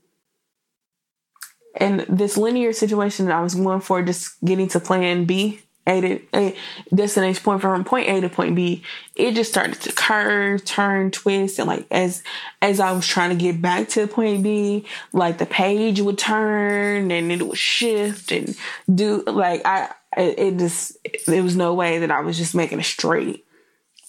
and 1.77 2.01
this 2.09 2.37
linear 2.37 2.73
situation 2.73 3.27
that 3.27 3.37
I 3.37 3.41
was 3.41 3.55
going 3.55 3.81
for, 3.81 4.03
just 4.03 4.45
getting 4.45 4.67
to 4.69 4.81
plan 4.81 5.25
B 5.25 5.61
a 5.89 6.01
to 6.01 6.21
A 6.35 6.57
destination 6.95 7.43
point 7.43 7.61
from 7.61 7.85
point 7.85 8.09
A 8.09 8.21
to 8.21 8.29
point 8.29 8.55
B, 8.55 8.83
it 9.17 9.35
just 9.35 9.51
started 9.51 9.81
to 9.83 9.93
curve, 9.93 10.65
turn, 10.65 11.11
twist, 11.11 11.59
and 11.59 11.69
like 11.69 11.87
as 11.91 12.23
as 12.63 12.81
I 12.81 12.93
was 12.93 13.07
trying 13.07 13.31
to 13.31 13.43
get 13.43 13.61
back 13.61 13.89
to 13.91 14.07
point 14.07 14.43
B, 14.43 14.85
like 15.13 15.39
the 15.39 15.47
page 15.47 16.01
would 16.01 16.19
turn 16.19 17.11
and 17.11 17.33
it 17.33 17.43
would 17.43 17.59
shift 17.59 18.31
and 18.33 18.57
do 18.93 19.23
like 19.27 19.63
I 19.65 19.91
it 20.17 20.59
just 20.59 20.97
there 21.27 21.43
was 21.43 21.57
no 21.57 21.75
way 21.75 21.99
that 21.99 22.11
I 22.11 22.21
was 22.21 22.37
just 22.37 22.55
making 22.55 22.81
a 22.81 22.85
straight 22.85 23.45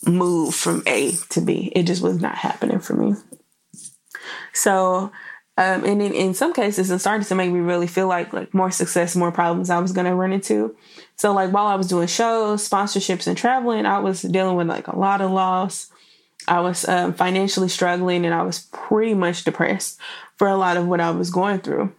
move 0.06 0.56
from 0.56 0.84
A 0.88 1.12
to 1.30 1.42
B. 1.42 1.72
It 1.76 1.84
just 1.84 2.02
was 2.02 2.22
not 2.22 2.36
happening 2.36 2.80
for 2.80 2.94
me. 2.94 3.16
So 4.54 5.12
um, 5.60 5.84
and 5.84 6.02
in, 6.02 6.14
in 6.14 6.34
some 6.34 6.54
cases, 6.54 6.90
it 6.90 7.00
started 7.00 7.28
to 7.28 7.36
make 7.36 7.52
me 7.52 7.60
really 7.60 7.86
feel 7.86 8.08
like 8.08 8.32
like 8.32 8.54
more 8.54 8.72
success, 8.72 9.14
more 9.14 9.30
problems 9.30 9.70
I 9.70 9.80
was 9.80 9.92
gonna 9.92 10.16
run 10.16 10.32
into. 10.32 10.74
So 11.18 11.34
like 11.34 11.52
while 11.52 11.68
I 11.68 11.76
was 11.76 11.88
doing 11.88 12.08
shows, 12.08 12.68
sponsorships, 12.68 13.28
and 13.28 13.38
traveling, 13.38 13.86
I 13.86 14.00
was 14.00 14.22
dealing 14.22 14.56
with 14.56 14.68
like 14.68 14.88
a 14.88 14.98
lot 14.98 15.20
of 15.20 15.32
loss. 15.32 15.92
I 16.48 16.62
was 16.62 16.88
um, 16.88 17.14
financially 17.14 17.68
struggling, 17.68 18.24
and 18.24 18.34
I 18.34 18.44
was 18.44 18.68
pretty 18.72 19.14
much 19.14 19.44
depressed 19.44 20.00
for 20.38 20.48
a 20.48 20.56
lot 20.56 20.78
of 20.78 20.88
what 20.88 21.02
I 21.02 21.12
was 21.12 21.30
going 21.30 21.60
through. 21.60 21.92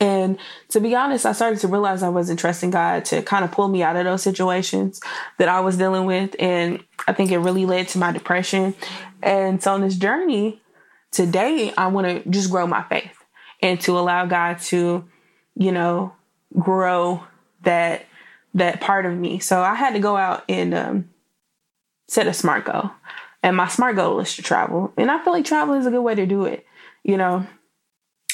And 0.00 0.38
to 0.70 0.80
be 0.80 0.94
honest, 0.94 1.26
I 1.26 1.32
started 1.32 1.60
to 1.60 1.68
realize 1.68 2.02
I 2.02 2.08
wasn't 2.08 2.40
trusting 2.40 2.70
God 2.70 3.04
to 3.06 3.20
kind 3.20 3.44
of 3.44 3.52
pull 3.52 3.68
me 3.68 3.82
out 3.82 3.96
of 3.96 4.04
those 4.04 4.22
situations 4.22 4.98
that 5.36 5.48
I 5.48 5.60
was 5.60 5.76
dealing 5.76 6.06
with. 6.06 6.34
And 6.38 6.82
I 7.06 7.12
think 7.12 7.30
it 7.30 7.38
really 7.38 7.66
led 7.66 7.88
to 7.88 7.98
my 7.98 8.12
depression. 8.12 8.74
And 9.22 9.62
so 9.62 9.74
on 9.74 9.82
this 9.82 9.96
journey, 9.96 10.62
today 11.10 11.72
I 11.76 11.88
want 11.88 12.06
to 12.06 12.30
just 12.30 12.50
grow 12.50 12.66
my 12.66 12.82
faith 12.82 13.16
and 13.62 13.80
to 13.82 13.98
allow 13.98 14.26
God 14.26 14.58
to, 14.62 15.04
you 15.54 15.72
know, 15.72 16.12
grow 16.58 17.22
that 17.62 18.06
that 18.54 18.80
part 18.80 19.06
of 19.06 19.16
me. 19.16 19.38
So 19.38 19.62
I 19.62 19.74
had 19.74 19.92
to 19.92 19.98
go 19.98 20.16
out 20.16 20.44
and 20.48 20.74
um, 20.74 21.10
set 22.08 22.26
a 22.26 22.32
smart 22.32 22.64
goal. 22.64 22.90
And 23.42 23.56
my 23.56 23.68
smart 23.68 23.96
goal 23.96 24.18
is 24.20 24.34
to 24.36 24.42
travel. 24.42 24.92
And 24.96 25.10
I 25.10 25.22
feel 25.22 25.32
like 25.32 25.44
travel 25.44 25.74
is 25.74 25.86
a 25.86 25.90
good 25.90 26.02
way 26.02 26.14
to 26.14 26.26
do 26.26 26.46
it. 26.46 26.66
You 27.04 27.16
know, 27.16 27.46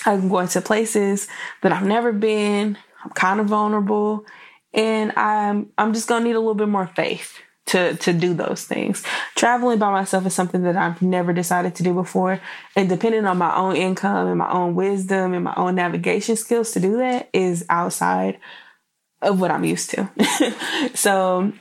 I'm 0.07 0.29
going 0.29 0.49
to 0.49 0.61
places 0.61 1.29
that 1.63 1.73
I've 1.73 1.87
never 1.87 2.13
been. 2.13 2.79
I'm 3.05 3.11
kind 3.11 3.41
of 3.41 3.47
vulnerable. 3.47 4.25
And 4.73 5.13
I'm 5.17 5.71
I'm 5.77 5.93
just 5.93 6.09
gonna 6.09 6.25
need 6.25 6.37
a 6.37 6.41
little 6.41 6.55
bit 6.55 6.69
more 6.69 6.87
faith 6.87 7.39
to 7.67 7.95
to 7.97 8.13
do 8.13 8.35
those 8.35 8.65
things. 8.65 9.03
Traveling 9.37 9.79
by 9.79 9.91
myself 9.91 10.27
is 10.27 10.35
something 10.35 10.63
that 10.63 10.77
I've 10.77 11.03
never 11.03 11.33
decided 11.33 11.75
to 11.77 11.83
do 11.83 11.95
before, 11.95 12.41
and 12.77 12.89
depending 12.89 13.25
on 13.25 13.39
my 13.39 13.55
own 13.55 13.77
income 13.77 14.29
and 14.29 14.39
my 14.39 14.51
own 14.51 14.75
wisdom 14.75 15.33
and 15.35 15.45
my 15.45 15.55
own 15.57 15.75
navigation 15.75 16.37
skills 16.37 16.73
to 16.73 16.81
do 16.81 16.99
that 16.99 17.29
is 17.33 17.65
outside 17.69 18.39
of 19.21 19.41
what 19.41 19.51
I'm 19.51 19.65
used 19.65 19.91
to. 19.91 20.11
so, 20.95 21.53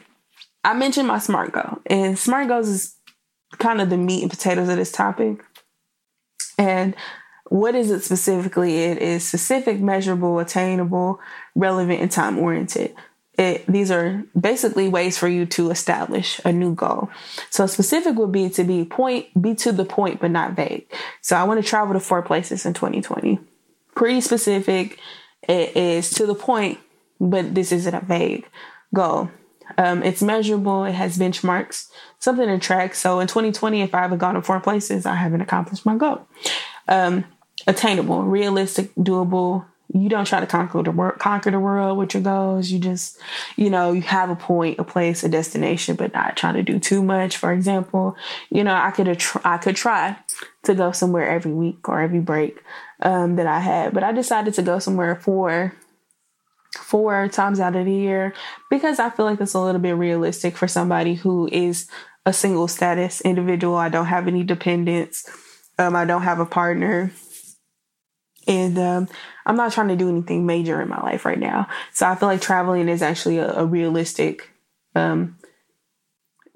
I 0.64 0.74
mentioned 0.74 1.08
my 1.08 1.20
SMART 1.20 1.52
goal, 1.52 1.80
and 1.86 2.18
SMART 2.18 2.48
goals 2.48 2.68
is 2.68 2.96
kind 3.60 3.82
of 3.82 3.90
the 3.90 3.98
meat 3.98 4.24
and 4.24 4.32
potatoes 4.32 4.70
of 4.70 4.78
this 4.78 4.92
topic. 4.92 5.44
And 6.58 6.96
what 7.50 7.76
is 7.76 7.92
it 7.92 8.04
specifically? 8.04 8.78
It 8.78 8.98
is 9.00 9.28
specific, 9.28 9.80
measurable, 9.80 10.40
attainable, 10.40 11.20
relevant, 11.54 12.02
and 12.02 12.12
time 12.12 12.40
oriented 12.40 12.96
it, 13.42 13.66
these 13.66 13.90
are 13.90 14.24
basically 14.40 14.88
ways 14.88 15.18
for 15.18 15.28
you 15.28 15.48
to 15.48 15.72
establish 15.72 16.40
a 16.46 16.54
new 16.54 16.76
goal. 16.76 17.10
So 17.50 17.66
specific 17.66 18.16
would 18.16 18.32
be 18.32 18.52
to 18.52 18.64
be 18.64 18.86
point, 18.86 19.42
be 19.42 19.56
to 19.56 19.72
the 19.72 19.84
point, 19.84 20.22
but 20.22 20.30
not 20.30 20.52
vague. 20.52 20.86
So 21.22 21.36
I 21.36 21.44
want 21.46 21.60
to 21.60 21.68
travel 21.68 21.96
to 21.96 22.00
four 22.00 22.22
places 22.22 22.68
in 22.68 22.76
2020. 22.76 23.40
Pretty 23.96 24.22
specific. 24.22 25.00
It 25.50 25.76
is 25.76 26.12
to 26.12 26.28
the 26.28 26.36
point, 26.36 26.78
but 27.20 27.56
this 27.56 27.72
isn't 27.72 27.96
a 27.96 28.02
vague 28.02 28.48
goal. 28.94 29.32
Um, 29.76 30.04
it's 30.04 30.22
measurable. 30.22 30.86
It 30.86 30.94
has 30.94 31.18
benchmarks, 31.18 31.90
something 32.20 32.46
to 32.46 32.60
track. 32.60 32.94
So 32.94 33.20
in 33.22 33.28
2020, 33.28 33.82
if 33.82 33.96
I 33.96 34.02
haven't 34.02 34.20
gone 34.20 34.36
to 34.36 34.44
four 34.44 34.60
places, 34.60 35.08
I 35.08 35.16
haven't 35.16 35.42
accomplished 35.42 35.84
my 35.84 35.96
goal. 35.96 36.28
Um, 36.88 37.26
attainable, 37.66 38.22
realistic, 38.22 38.94
doable, 38.94 39.66
you 39.94 40.10
don't 40.10 40.26
try 40.26 40.40
to 40.40 40.48
conquer 40.48 40.84
the 40.84 40.92
world 40.92 41.20
conquer 41.20 41.52
the 41.52 41.60
world 41.60 41.98
with 41.98 42.14
your 42.14 42.24
goals. 42.24 42.72
You 42.72 42.80
just 42.80 43.18
you 43.56 43.70
know 43.70 43.92
you 43.92 44.02
have 44.04 44.30
a 44.30 44.36
point 44.36 44.80
a 44.80 44.84
place 44.84 45.24
a 45.24 45.30
destination 45.30 45.96
but 45.96 46.14
not 46.14 46.38
trying 46.38 46.56
to 46.56 46.64
do 46.64 46.80
too 46.80 47.04
much. 47.04 47.38
For 47.38 47.52
example 47.52 48.16
you 48.50 48.64
know 48.64 48.74
i 48.76 48.92
could 48.92 49.22
i 49.44 49.58
could 49.58 49.76
try 49.76 50.18
to 50.64 50.74
go 50.74 50.92
somewhere 50.92 51.30
every 51.30 51.54
week 51.54 51.88
or 51.90 52.02
every 52.02 52.20
break 52.20 52.62
um, 53.02 53.36
that 53.36 53.48
i 53.48 53.60
had 53.60 53.94
but 53.94 54.04
i 54.04 54.12
decided 54.12 54.54
to 54.54 54.62
go 54.62 54.80
somewhere 54.80 55.16
for 55.16 55.74
four 56.78 57.28
times 57.28 57.60
out 57.60 57.76
of 57.76 57.86
the 57.86 57.94
year 57.94 58.34
because 58.70 59.00
i 59.00 59.10
feel 59.10 59.26
like 59.26 59.42
it's 59.42 59.54
a 59.54 59.60
little 59.60 59.82
bit 59.82 59.94
realistic 59.94 60.56
for 60.56 60.68
somebody 60.68 61.16
who 61.16 61.50
is 61.52 61.90
a 62.24 62.32
single 62.32 62.68
status 62.68 63.20
individual. 63.22 63.76
I 63.76 63.90
don't 63.90 64.06
have 64.06 64.28
any 64.28 64.44
dependents. 64.44 65.28
Um, 65.80 65.96
i 65.96 66.06
don't 66.06 66.22
have 66.22 66.40
a 66.40 66.46
partner 66.46 67.12
and 68.48 68.78
um, 68.78 69.08
I'm 69.46 69.56
not 69.56 69.72
trying 69.72 69.90
to 69.90 69.96
do 69.96 70.10
anything 70.10 70.46
major 70.46 70.82
in 70.82 70.90
my 70.90 71.02
life 71.02 71.26
right 71.26 71.40
now. 71.40 71.68
So 71.94 72.08
I 72.08 72.16
feel 72.16 72.28
like 72.28 72.42
traveling 72.42 72.90
is 72.90 73.02
actually 73.02 73.38
a, 73.38 73.54
a 73.54 73.66
realistic 73.66 74.50
um, 74.96 75.38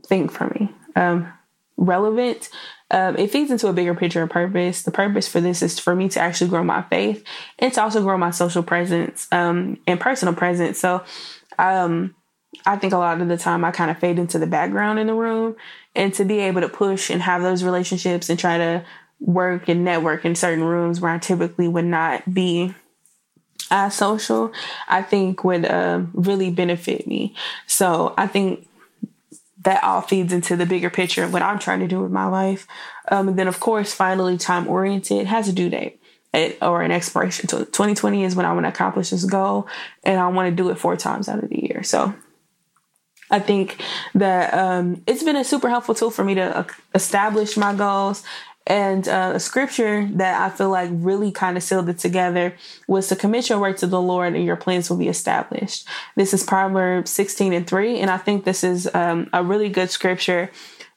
thing 0.05 0.29
for 0.29 0.47
me. 0.47 0.71
Um, 0.95 1.31
relevant. 1.77 2.49
Um, 2.91 3.17
it 3.17 3.31
feeds 3.31 3.51
into 3.51 3.67
a 3.67 3.73
bigger 3.73 3.95
picture 3.95 4.23
of 4.23 4.29
purpose. 4.29 4.83
The 4.83 4.91
purpose 4.91 5.27
for 5.27 5.41
this 5.41 5.61
is 5.61 5.79
for 5.79 5.95
me 5.95 6.07
to 6.09 6.19
actually 6.19 6.49
grow 6.49 6.63
my 6.63 6.83
faith 6.83 7.23
and 7.59 7.73
to 7.73 7.81
also 7.81 8.01
grow 8.01 8.17
my 8.17 8.31
social 8.31 8.63
presence 8.63 9.27
um, 9.31 9.79
and 9.87 9.99
personal 9.99 10.33
presence. 10.33 10.79
So 10.79 11.03
um, 11.57 12.15
I 12.65 12.77
think 12.77 12.93
a 12.93 12.97
lot 12.97 13.19
of 13.21 13.27
the 13.27 13.37
time 13.37 13.65
I 13.65 13.71
kind 13.71 13.91
of 13.91 13.99
fade 13.99 14.19
into 14.19 14.39
the 14.39 14.47
background 14.47 14.99
in 14.99 15.07
the 15.07 15.13
room 15.13 15.55
and 15.95 16.13
to 16.13 16.25
be 16.25 16.39
able 16.39 16.61
to 16.61 16.69
push 16.69 17.09
and 17.09 17.21
have 17.21 17.41
those 17.41 17.63
relationships 17.63 18.29
and 18.29 18.39
try 18.39 18.57
to 18.57 18.85
work 19.19 19.69
and 19.69 19.83
network 19.83 20.25
in 20.25 20.35
certain 20.35 20.63
rooms 20.63 20.99
where 20.99 21.11
I 21.11 21.17
typically 21.17 21.67
would 21.67 21.85
not 21.85 22.33
be 22.33 22.73
as 23.71 23.95
social, 23.95 24.51
I 24.87 25.01
think 25.01 25.43
would 25.43 25.65
uh, 25.65 26.03
really 26.13 26.51
benefit 26.51 27.07
me. 27.07 27.33
So 27.67 28.13
I 28.17 28.27
think 28.27 28.67
that 29.63 29.83
all 29.83 30.01
feeds 30.01 30.31
into 30.31 30.55
the 30.55 30.65
bigger 30.65 30.89
picture 30.89 31.23
of 31.23 31.33
what 31.33 31.41
I'm 31.41 31.59
trying 31.59 31.79
to 31.79 31.87
do 31.87 31.99
with 31.99 32.11
my 32.11 32.27
life. 32.27 32.67
Um, 33.09 33.29
and 33.29 33.39
then, 33.39 33.47
of 33.47 33.59
course, 33.59 33.93
finally, 33.93 34.37
time 34.37 34.67
oriented 34.67 35.25
has 35.25 35.47
a 35.47 35.53
due 35.53 35.69
date 35.69 35.99
or 36.61 36.81
an 36.81 36.91
expiration. 36.91 37.49
So 37.49 37.59
2020 37.59 38.23
is 38.23 38.35
when 38.35 38.45
I 38.45 38.53
want 38.53 38.65
to 38.65 38.69
accomplish 38.69 39.09
this 39.09 39.25
goal, 39.25 39.67
and 40.03 40.19
I 40.19 40.27
want 40.27 40.49
to 40.49 40.55
do 40.55 40.69
it 40.69 40.77
four 40.77 40.95
times 40.95 41.27
out 41.27 41.43
of 41.43 41.49
the 41.49 41.63
year. 41.63 41.81
So 41.81 42.13
I 43.31 43.39
think 43.39 43.81
that 44.13 44.53
um, 44.53 45.01
it's 45.07 45.23
been 45.23 45.35
a 45.35 45.43
super 45.43 45.69
helpful 45.69 45.95
tool 45.95 46.11
for 46.11 46.23
me 46.23 46.35
to 46.35 46.57
uh, 46.57 46.63
establish 46.93 47.57
my 47.57 47.73
goals 47.73 48.23
and 48.67 49.07
uh, 49.07 49.33
a 49.35 49.39
scripture 49.39 50.09
that 50.13 50.41
I 50.41 50.55
feel 50.55 50.69
like 50.69 50.89
really 50.91 51.31
kind 51.31 51.55
of 51.55 51.61
sealed 51.61 51.87
it 51.87 51.99
together 51.99 52.55
was 52.87 53.07
to 53.09 53.15
commit 53.15 53.49
your 53.49 53.59
work 53.59 53.77
to 53.77 53.87
the 53.87 54.01
Lord 54.01 54.33
and 54.33 54.43
your 54.43 54.55
plans 54.55 54.89
will 54.89 54.97
be 54.97 55.07
established. 55.07 55.87
This 56.15 56.33
is 56.33 56.43
Proverbs 56.43 57.11
16 57.11 57.53
and 57.53 57.67
3. 57.67 57.99
And 57.99 58.09
I 58.09 58.17
think 58.17 58.43
this 58.43 58.63
is 58.63 58.89
um, 58.95 59.29
a 59.33 59.43
really 59.43 59.69
good 59.69 59.91
scripture 59.91 60.49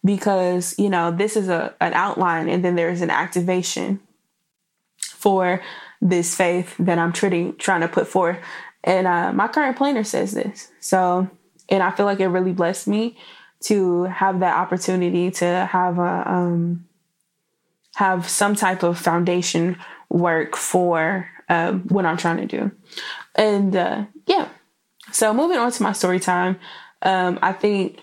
because, 0.02 0.78
you 0.78 0.88
know, 0.88 1.10
this 1.10 1.36
is 1.36 1.50
a, 1.50 1.74
an 1.80 1.92
outline 1.92 2.48
and 2.48 2.64
then 2.64 2.74
there's 2.74 3.02
an 3.02 3.10
activation 3.10 4.00
for 4.96 5.60
this 6.00 6.34
faith 6.34 6.74
that 6.78 6.98
I'm 6.98 7.12
trying, 7.12 7.56
trying 7.56 7.82
to 7.82 7.88
put 7.88 8.08
forth. 8.08 8.38
And 8.82 9.06
uh, 9.06 9.32
my 9.32 9.48
current 9.48 9.76
planner 9.76 10.04
says 10.04 10.32
this. 10.32 10.70
So, 10.80 11.28
and 11.68 11.82
I 11.82 11.90
feel 11.90 12.06
like 12.06 12.20
it 12.20 12.28
really 12.28 12.52
blessed 12.52 12.88
me 12.88 13.18
to 13.64 14.04
have 14.04 14.40
that 14.40 14.56
opportunity 14.56 15.30
to 15.32 15.68
have 15.70 15.98
a, 15.98 16.22
um, 16.26 16.87
have 17.98 18.28
some 18.28 18.54
type 18.54 18.84
of 18.84 18.96
foundation 18.96 19.76
work 20.08 20.54
for 20.54 21.28
um, 21.48 21.80
what 21.88 22.06
I'm 22.06 22.16
trying 22.16 22.36
to 22.36 22.46
do. 22.46 22.70
And 23.34 23.74
uh, 23.74 24.04
yeah, 24.28 24.48
so 25.10 25.34
moving 25.34 25.58
on 25.58 25.72
to 25.72 25.82
my 25.82 25.90
story 25.90 26.20
time, 26.20 26.60
um, 27.02 27.40
I 27.42 27.52
think 27.52 27.98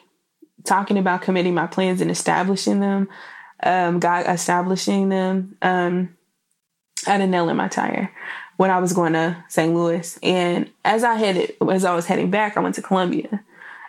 talking 0.66 0.98
about 0.98 1.22
committing 1.22 1.54
my 1.54 1.68
plans 1.68 2.02
and 2.02 2.12
establishing 2.12 2.82
them, 2.82 3.08
um, 3.64 4.02
God 4.02 4.26
establishing 4.28 5.08
them, 5.08 5.56
um, 5.62 6.18
I 7.08 7.12
had 7.12 7.22
a 7.22 7.28
nail 7.28 7.48
in 7.48 7.56
my 7.56 7.70
tire. 7.70 8.12
when 8.58 8.72
I 8.72 8.80
was 8.80 8.92
going 8.92 9.14
to 9.14 9.42
St. 9.48 9.74
Louis. 9.74 10.20
And 10.22 10.70
as 10.84 11.06
I 11.06 11.16
headed, 11.16 11.54
as 11.72 11.86
I 11.86 11.96
was 11.96 12.06
heading 12.06 12.32
back, 12.32 12.58
I 12.58 12.60
went 12.60 12.76
to 12.76 12.82
Columbia, 12.82 13.46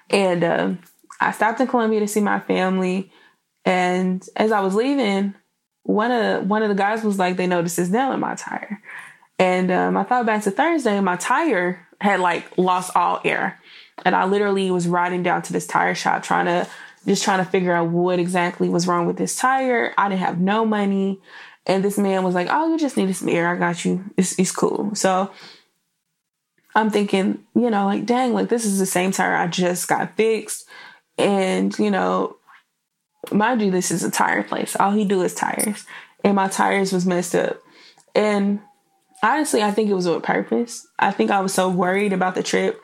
and 0.08 0.44
uh, 0.44 0.70
I 1.20 1.32
stopped 1.32 1.60
in 1.60 1.66
Columbia 1.66 1.98
to 1.98 2.06
see 2.06 2.20
my 2.20 2.38
family. 2.38 3.10
And 3.64 4.25
as 4.36 4.52
I 4.52 4.60
was 4.60 4.76
leaving, 4.76 5.34
one 5.87 6.11
of 6.11 6.49
one 6.49 6.62
of 6.62 6.69
the 6.69 6.75
guys 6.75 7.05
was 7.05 7.19
like, 7.19 7.37
they 7.37 7.47
noticed 7.47 7.76
this 7.76 7.88
nail 7.88 8.12
in 8.12 8.21
my 8.21 8.35
tire. 8.35 8.83
And 9.38 9.71
um, 9.71 9.97
I 9.97 10.02
thought 10.02 10.26
back 10.26 10.43
to 10.45 10.50
Thursday, 10.50 10.99
my 11.00 11.16
tire 11.16 11.87
had 12.00 12.21
like 12.21 12.59
lost 12.59 12.95
all 12.97 13.21
air. 13.25 13.61
And 14.05 14.14
I 14.14 14.25
literally 14.26 14.71
was 14.71 14.88
riding 14.88 15.23
down 15.23 15.43
to 15.43 15.52
this 15.52 15.66
tire 15.66 15.95
shop 15.95 16.23
trying 16.23 16.47
to 16.47 16.69
just 17.07 17.23
trying 17.23 17.45
to 17.45 17.50
figure 17.50 17.73
out 17.73 17.90
what 17.90 18.19
exactly 18.19 18.69
was 18.69 18.87
wrong 18.87 19.07
with 19.07 19.16
this 19.16 19.37
tire. 19.37 19.95
I 19.97 20.09
didn't 20.09 20.21
have 20.21 20.40
no 20.40 20.66
money. 20.66 21.21
And 21.66 21.85
this 21.85 21.99
man 21.99 22.25
was 22.25 22.35
like, 22.35 22.49
Oh, 22.50 22.71
you 22.71 22.78
just 22.78 22.97
needed 22.97 23.14
some 23.14 23.28
air. 23.28 23.49
I 23.49 23.57
got 23.57 23.85
you. 23.85 24.05
It's, 24.16 24.38
it's 24.38 24.52
cool. 24.52 24.95
So 24.95 25.31
I'm 26.75 26.90
thinking, 26.90 27.45
you 27.55 27.71
know, 27.71 27.87
like, 27.87 28.07
dang, 28.07 28.33
like 28.33 28.49
this 28.49 28.64
is 28.64 28.78
the 28.78 28.87
same 28.87 29.12
tire 29.12 29.37
I 29.37 29.47
just 29.47 29.87
got 29.87 30.16
fixed. 30.16 30.66
And, 31.16 31.76
you 31.78 31.90
know, 31.90 32.37
mind 33.33 33.62
you, 33.62 33.71
this 33.71 33.90
is 33.90 34.04
a 34.04 34.11
tire 34.11 34.42
place. 34.42 34.76
All 34.76 34.92
he 34.92 35.04
do 35.04 35.23
is 35.23 35.35
tires. 35.35 35.85
And 36.25 36.37
my 36.37 36.49
tires 36.49 36.92
was 36.92 37.06
messed 37.06 37.35
up. 37.35 37.61
And 38.14 38.61
honestly, 39.23 39.62
I 39.62 39.71
think 39.71 39.90
it 39.90 39.95
was 39.95 40.09
with 40.09 40.23
purpose. 40.23 40.87
I 40.99 41.11
think 41.11 41.30
I 41.30 41.40
was 41.40 41.54
so 41.54 41.68
worried 41.68 42.12
about 42.12 42.35
the 42.35 42.42
trip 42.42 42.80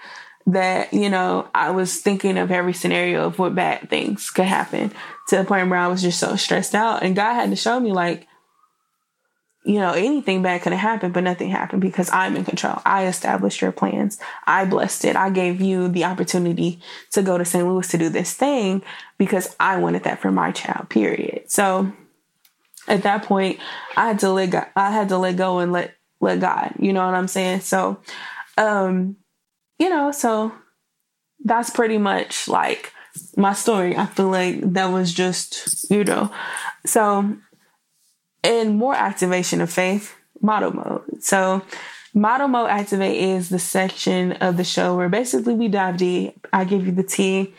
that, 0.46 0.92
you 0.92 1.08
know, 1.08 1.48
I 1.54 1.70
was 1.70 2.00
thinking 2.00 2.36
of 2.36 2.50
every 2.50 2.72
scenario 2.72 3.26
of 3.26 3.38
what 3.38 3.54
bad 3.54 3.88
things 3.88 4.30
could 4.30 4.46
happen 4.46 4.92
to 5.28 5.36
the 5.36 5.44
point 5.44 5.70
where 5.70 5.78
I 5.78 5.88
was 5.88 6.02
just 6.02 6.18
so 6.18 6.36
stressed 6.36 6.74
out. 6.74 7.02
And 7.02 7.16
God 7.16 7.34
had 7.34 7.50
to 7.50 7.56
show 7.56 7.78
me, 7.78 7.92
like, 7.92 8.26
you 9.64 9.78
know, 9.78 9.92
anything 9.92 10.42
bad 10.42 10.62
could 10.62 10.72
have 10.72 10.80
happened, 10.80 11.14
but 11.14 11.22
nothing 11.22 11.48
happened 11.48 11.82
because 11.82 12.10
I'm 12.12 12.36
in 12.36 12.44
control. 12.44 12.80
I 12.84 13.06
established 13.06 13.60
your 13.60 13.70
plans. 13.70 14.18
I 14.46 14.64
blessed 14.64 15.04
it. 15.04 15.14
I 15.14 15.30
gave 15.30 15.60
you 15.60 15.88
the 15.88 16.04
opportunity 16.04 16.80
to 17.12 17.22
go 17.22 17.38
to 17.38 17.44
St. 17.44 17.66
Louis 17.66 17.86
to 17.88 17.98
do 17.98 18.08
this 18.08 18.34
thing 18.34 18.82
because 19.18 19.54
I 19.60 19.76
wanted 19.76 20.02
that 20.04 20.20
for 20.20 20.32
my 20.32 20.50
child, 20.50 20.88
period. 20.88 21.44
So 21.50 21.92
at 22.88 23.04
that 23.04 23.22
point, 23.22 23.60
I 23.96 24.08
had 24.08 24.18
to 24.20 24.32
let 24.32 24.50
go, 24.50 24.64
I 24.74 24.90
had 24.90 25.08
to 25.10 25.18
let 25.18 25.36
go 25.36 25.60
and 25.60 25.72
let 25.72 25.94
let 26.20 26.40
God. 26.40 26.74
You 26.78 26.92
know 26.92 27.04
what 27.04 27.14
I'm 27.14 27.28
saying? 27.28 27.60
So 27.60 28.00
um, 28.58 29.16
you 29.78 29.88
know, 29.88 30.12
so 30.12 30.52
that's 31.44 31.70
pretty 31.70 31.98
much 31.98 32.48
like 32.48 32.92
my 33.36 33.52
story. 33.52 33.96
I 33.96 34.06
feel 34.06 34.28
like 34.28 34.60
that 34.72 34.86
was 34.86 35.12
just, 35.12 35.90
you 35.90 36.04
know. 36.04 36.32
So 36.86 37.36
and 38.42 38.76
more 38.76 38.94
activation 38.94 39.60
of 39.60 39.70
faith, 39.70 40.14
model 40.40 40.74
mode. 40.74 41.22
So, 41.22 41.62
model 42.14 42.48
mode 42.48 42.70
activate 42.70 43.16
is 43.16 43.48
the 43.48 43.58
section 43.58 44.32
of 44.32 44.56
the 44.56 44.64
show 44.64 44.96
where 44.96 45.08
basically 45.08 45.54
we 45.54 45.68
dive 45.68 45.96
deep. 45.96 46.46
I 46.52 46.64
give 46.64 46.86
you 46.86 46.92
the 46.92 47.02
tea, 47.02 47.54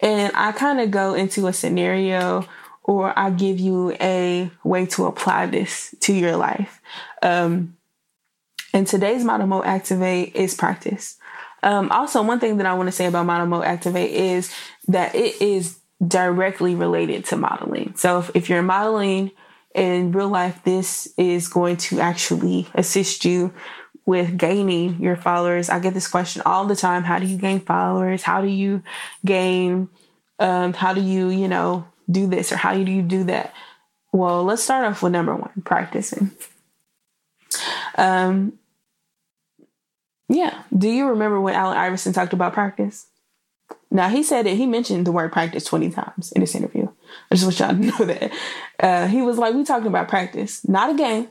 and 0.00 0.32
I 0.34 0.52
kind 0.52 0.80
of 0.80 0.90
go 0.90 1.14
into 1.14 1.46
a 1.46 1.52
scenario 1.52 2.46
or 2.84 3.16
I 3.16 3.30
give 3.30 3.60
you 3.60 3.92
a 4.00 4.50
way 4.64 4.86
to 4.86 5.06
apply 5.06 5.46
this 5.46 5.94
to 6.00 6.12
your 6.12 6.36
life. 6.36 6.80
Um, 7.22 7.76
and 8.74 8.86
today's 8.86 9.24
model 9.24 9.46
mode 9.46 9.66
activate 9.66 10.34
is 10.34 10.54
practice. 10.54 11.16
Um, 11.62 11.90
also, 11.92 12.22
one 12.22 12.40
thing 12.40 12.56
that 12.56 12.66
I 12.66 12.74
want 12.74 12.88
to 12.88 12.92
say 12.92 13.06
about 13.06 13.26
model 13.26 13.46
mode 13.46 13.64
activate 13.64 14.10
is 14.10 14.52
that 14.88 15.14
it 15.14 15.40
is 15.40 15.78
directly 16.04 16.74
related 16.74 17.24
to 17.26 17.36
modeling. 17.36 17.94
So 17.96 18.18
if, 18.18 18.30
if 18.34 18.48
you're 18.48 18.62
modeling 18.62 19.30
in 19.74 20.12
real 20.12 20.28
life, 20.28 20.62
this 20.64 21.12
is 21.16 21.48
going 21.48 21.76
to 21.78 22.00
actually 22.00 22.68
assist 22.74 23.24
you 23.24 23.52
with 24.04 24.36
gaining 24.36 25.00
your 25.00 25.16
followers. 25.16 25.70
I 25.70 25.78
get 25.78 25.94
this 25.94 26.08
question 26.08 26.42
all 26.44 26.66
the 26.66 26.76
time. 26.76 27.04
How 27.04 27.18
do 27.18 27.26
you 27.26 27.38
gain 27.38 27.60
followers? 27.60 28.22
How 28.22 28.40
do 28.40 28.48
you 28.48 28.82
gain, 29.24 29.88
um, 30.38 30.72
how 30.72 30.92
do 30.92 31.00
you, 31.00 31.28
you 31.28 31.48
know, 31.48 31.86
do 32.10 32.26
this 32.26 32.52
or 32.52 32.56
how 32.56 32.74
do 32.74 32.90
you 32.90 33.02
do 33.02 33.24
that? 33.24 33.54
Well, 34.12 34.44
let's 34.44 34.62
start 34.62 34.84
off 34.84 35.02
with 35.02 35.12
number 35.12 35.34
one, 35.34 35.62
practicing. 35.64 36.32
Um, 37.96 38.58
yeah. 40.28 40.62
Do 40.76 40.88
you 40.88 41.08
remember 41.08 41.40
when 41.40 41.54
Allen 41.54 41.78
Iverson 41.78 42.12
talked 42.12 42.32
about 42.32 42.54
practice? 42.54 43.06
Now 43.90 44.08
he 44.08 44.22
said 44.22 44.46
it. 44.46 44.56
He 44.56 44.66
mentioned 44.66 45.06
the 45.06 45.12
word 45.12 45.32
practice 45.32 45.64
twenty 45.64 45.90
times 45.90 46.32
in 46.32 46.40
this 46.40 46.54
interview. 46.54 46.88
I 47.30 47.34
just 47.34 47.44
want 47.44 47.58
y'all 47.58 47.68
to 47.98 48.04
know 48.04 48.12
that 48.12 48.32
uh, 48.80 49.06
he 49.06 49.22
was 49.22 49.38
like, 49.38 49.54
"We 49.54 49.64
talking 49.64 49.88
about 49.88 50.08
practice, 50.08 50.66
not 50.68 50.90
a 50.90 50.94
game. 50.94 51.28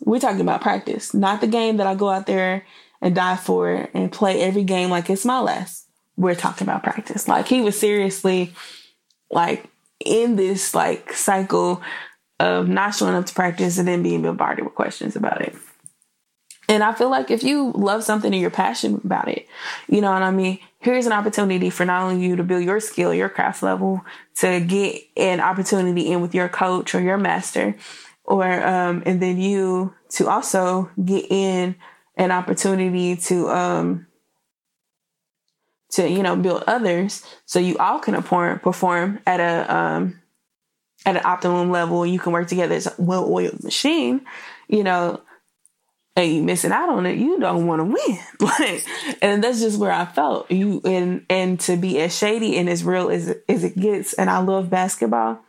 We're 0.00 0.20
talking 0.20 0.40
about 0.40 0.60
practice, 0.60 1.14
not 1.14 1.40
the 1.40 1.46
game 1.46 1.76
that 1.76 1.86
I 1.86 1.94
go 1.94 2.08
out 2.08 2.26
there 2.26 2.64
and 3.00 3.14
die 3.14 3.36
for 3.36 3.88
and 3.94 4.10
play 4.10 4.42
every 4.42 4.64
game 4.64 4.90
like 4.90 5.08
it's 5.10 5.24
my 5.24 5.40
last. 5.40 5.86
We're 6.16 6.34
talking 6.34 6.66
about 6.66 6.82
practice. 6.82 7.28
Like 7.28 7.46
he 7.46 7.60
was 7.60 7.78
seriously 7.78 8.54
like 9.30 9.68
in 10.04 10.36
this 10.36 10.74
like 10.74 11.12
cycle 11.12 11.82
of 12.40 12.68
not 12.68 12.94
showing 12.94 13.14
up 13.14 13.26
to 13.26 13.34
practice 13.34 13.78
and 13.78 13.86
then 13.86 14.02
being 14.02 14.22
bombarded 14.22 14.64
with 14.64 14.74
questions 14.74 15.16
about 15.16 15.42
it. 15.42 15.54
And 16.68 16.82
I 16.82 16.92
feel 16.92 17.10
like 17.10 17.30
if 17.30 17.42
you 17.42 17.72
love 17.72 18.04
something 18.04 18.32
and 18.32 18.40
you're 18.40 18.50
passionate 18.50 19.04
about 19.04 19.28
it, 19.28 19.46
you 19.88 20.00
know 20.00 20.10
what 20.10 20.22
I 20.22 20.30
mean? 20.30 20.58
Here's 20.78 21.06
an 21.06 21.12
opportunity 21.12 21.70
for 21.70 21.84
not 21.84 22.02
only 22.02 22.24
you 22.24 22.36
to 22.36 22.42
build 22.42 22.64
your 22.64 22.80
skill, 22.80 23.12
your 23.12 23.28
craft 23.28 23.62
level, 23.62 24.04
to 24.36 24.60
get 24.60 25.02
an 25.16 25.40
opportunity 25.40 26.10
in 26.10 26.20
with 26.20 26.34
your 26.34 26.48
coach 26.48 26.94
or 26.94 27.00
your 27.00 27.18
master, 27.18 27.76
or, 28.24 28.44
um, 28.66 29.02
and 29.04 29.20
then 29.20 29.38
you 29.38 29.94
to 30.10 30.28
also 30.28 30.90
get 31.02 31.30
in 31.30 31.76
an 32.16 32.30
opportunity 32.30 33.16
to, 33.16 33.48
um, 33.50 34.06
to, 35.90 36.08
you 36.08 36.22
know, 36.22 36.36
build 36.36 36.64
others 36.66 37.24
so 37.44 37.58
you 37.58 37.76
all 37.78 37.98
can 37.98 38.14
perform, 38.14 38.58
perform 38.58 39.20
at 39.26 39.40
a, 39.40 39.74
um, 39.74 40.20
at 41.06 41.16
an 41.16 41.22
optimum 41.24 41.70
level. 41.70 42.06
You 42.06 42.18
can 42.18 42.32
work 42.32 42.48
together 42.48 42.74
as 42.74 42.86
a 42.86 42.94
well 42.98 43.30
oiled 43.30 43.62
machine, 43.62 44.24
you 44.68 44.82
know, 44.82 45.20
and 46.16 46.32
you 46.32 46.42
missing 46.42 46.72
out 46.72 46.88
on 46.88 47.06
it, 47.06 47.18
you 47.18 47.40
don't 47.40 47.66
want 47.66 47.80
to 47.80 47.84
win. 47.84 48.18
Like, 48.40 48.84
and 49.22 49.42
that's 49.42 49.60
just 49.60 49.78
where 49.78 49.90
I 49.90 50.04
felt 50.04 50.50
you 50.50 50.80
and 50.84 51.24
and 51.30 51.58
to 51.60 51.76
be 51.76 51.98
as 52.00 52.16
shady 52.16 52.56
and 52.56 52.68
as 52.68 52.84
real 52.84 53.08
as 53.08 53.34
as 53.48 53.64
it 53.64 53.78
gets. 53.78 54.12
And 54.12 54.28
I 54.28 54.38
love 54.38 54.68
basketball. 54.68 55.40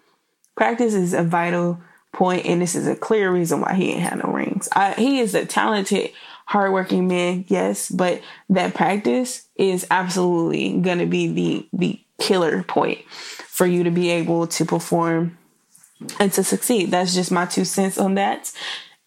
Practice 0.56 0.94
is 0.94 1.14
a 1.14 1.24
vital 1.24 1.82
point, 2.14 2.46
and 2.46 2.62
this 2.62 2.74
is 2.74 2.88
a 2.88 2.96
clear 2.96 3.32
reason 3.32 3.60
why 3.62 3.74
he 3.74 3.92
ain't 3.92 4.02
had 4.02 4.24
no 4.24 4.32
rings. 4.32 4.70
I, 4.74 4.94
he 4.94 5.20
is 5.20 5.36
a 5.36 5.46
talented, 5.46 6.12
hardworking 6.46 7.08
man, 7.08 7.44
yes, 7.50 7.90
but 7.90 8.22
that 8.50 8.74
practice 8.74 9.46
is 9.58 9.86
absolutely 9.92 10.80
going 10.80 11.00
to 11.00 11.06
be 11.06 11.28
the 11.28 11.68
the 11.74 12.00
killer 12.18 12.64
point 12.64 13.00
for 13.10 13.66
you 13.68 13.84
to 13.84 13.92
be 13.92 14.10
able 14.10 14.48
to 14.48 14.64
perform 14.64 15.38
and 16.20 16.32
to 16.34 16.44
succeed. 16.44 16.92
That's 16.92 17.14
just 17.14 17.32
my 17.32 17.46
two 17.46 17.66
cents 17.66 17.98
on 17.98 18.16
that 18.16 18.54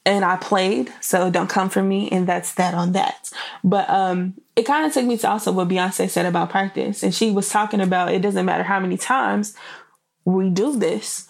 and 0.08 0.24
I 0.24 0.36
played, 0.36 0.90
so 1.02 1.28
don't 1.28 1.50
come 1.50 1.68
for 1.68 1.82
me. 1.82 2.08
And 2.10 2.26
that's 2.26 2.54
that 2.54 2.72
on 2.72 2.92
that. 2.92 3.30
But 3.62 3.90
um, 3.90 4.32
it 4.56 4.62
kind 4.62 4.86
of 4.86 4.94
took 4.94 5.04
me 5.04 5.18
to 5.18 5.28
also 5.28 5.52
what 5.52 5.68
Beyonce 5.68 6.08
said 6.08 6.24
about 6.24 6.48
practice. 6.48 7.02
And 7.02 7.14
she 7.14 7.30
was 7.30 7.50
talking 7.50 7.82
about 7.82 8.14
it 8.14 8.22
doesn't 8.22 8.46
matter 8.46 8.62
how 8.62 8.80
many 8.80 8.96
times 8.96 9.54
we 10.24 10.48
do 10.48 10.78
this, 10.78 11.28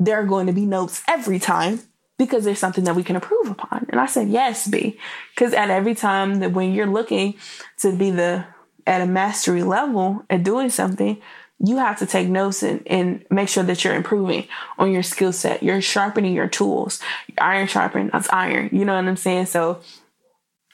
there 0.00 0.16
are 0.16 0.26
going 0.26 0.48
to 0.48 0.52
be 0.52 0.66
notes 0.66 1.00
every 1.06 1.38
time 1.38 1.80
because 2.18 2.42
there's 2.44 2.58
something 2.58 2.82
that 2.84 2.96
we 2.96 3.04
can 3.04 3.14
improve 3.14 3.48
upon. 3.48 3.86
And 3.90 4.00
I 4.00 4.06
said, 4.06 4.28
yes, 4.28 4.66
B. 4.66 4.98
Because 5.32 5.54
at 5.54 5.70
every 5.70 5.94
time 5.94 6.40
that 6.40 6.50
when 6.50 6.74
you're 6.74 6.86
looking 6.88 7.34
to 7.78 7.94
be 7.94 8.10
the 8.10 8.44
at 8.84 9.00
a 9.00 9.06
mastery 9.06 9.62
level 9.62 10.24
at 10.28 10.42
doing 10.42 10.70
something, 10.70 11.22
you 11.64 11.78
have 11.78 11.98
to 12.00 12.06
take 12.06 12.28
notes 12.28 12.62
and, 12.62 12.82
and 12.86 13.24
make 13.30 13.48
sure 13.48 13.62
that 13.62 13.84
you're 13.84 13.94
improving 13.94 14.48
on 14.78 14.90
your 14.90 15.04
skill 15.04 15.32
set. 15.32 15.62
You're 15.62 15.80
sharpening 15.80 16.34
your 16.34 16.48
tools. 16.48 17.00
Iron 17.38 17.68
sharpen, 17.68 18.10
that's 18.12 18.28
iron. 18.30 18.68
You 18.72 18.84
know 18.84 18.96
what 18.96 19.04
I'm 19.04 19.16
saying? 19.16 19.46
So 19.46 19.80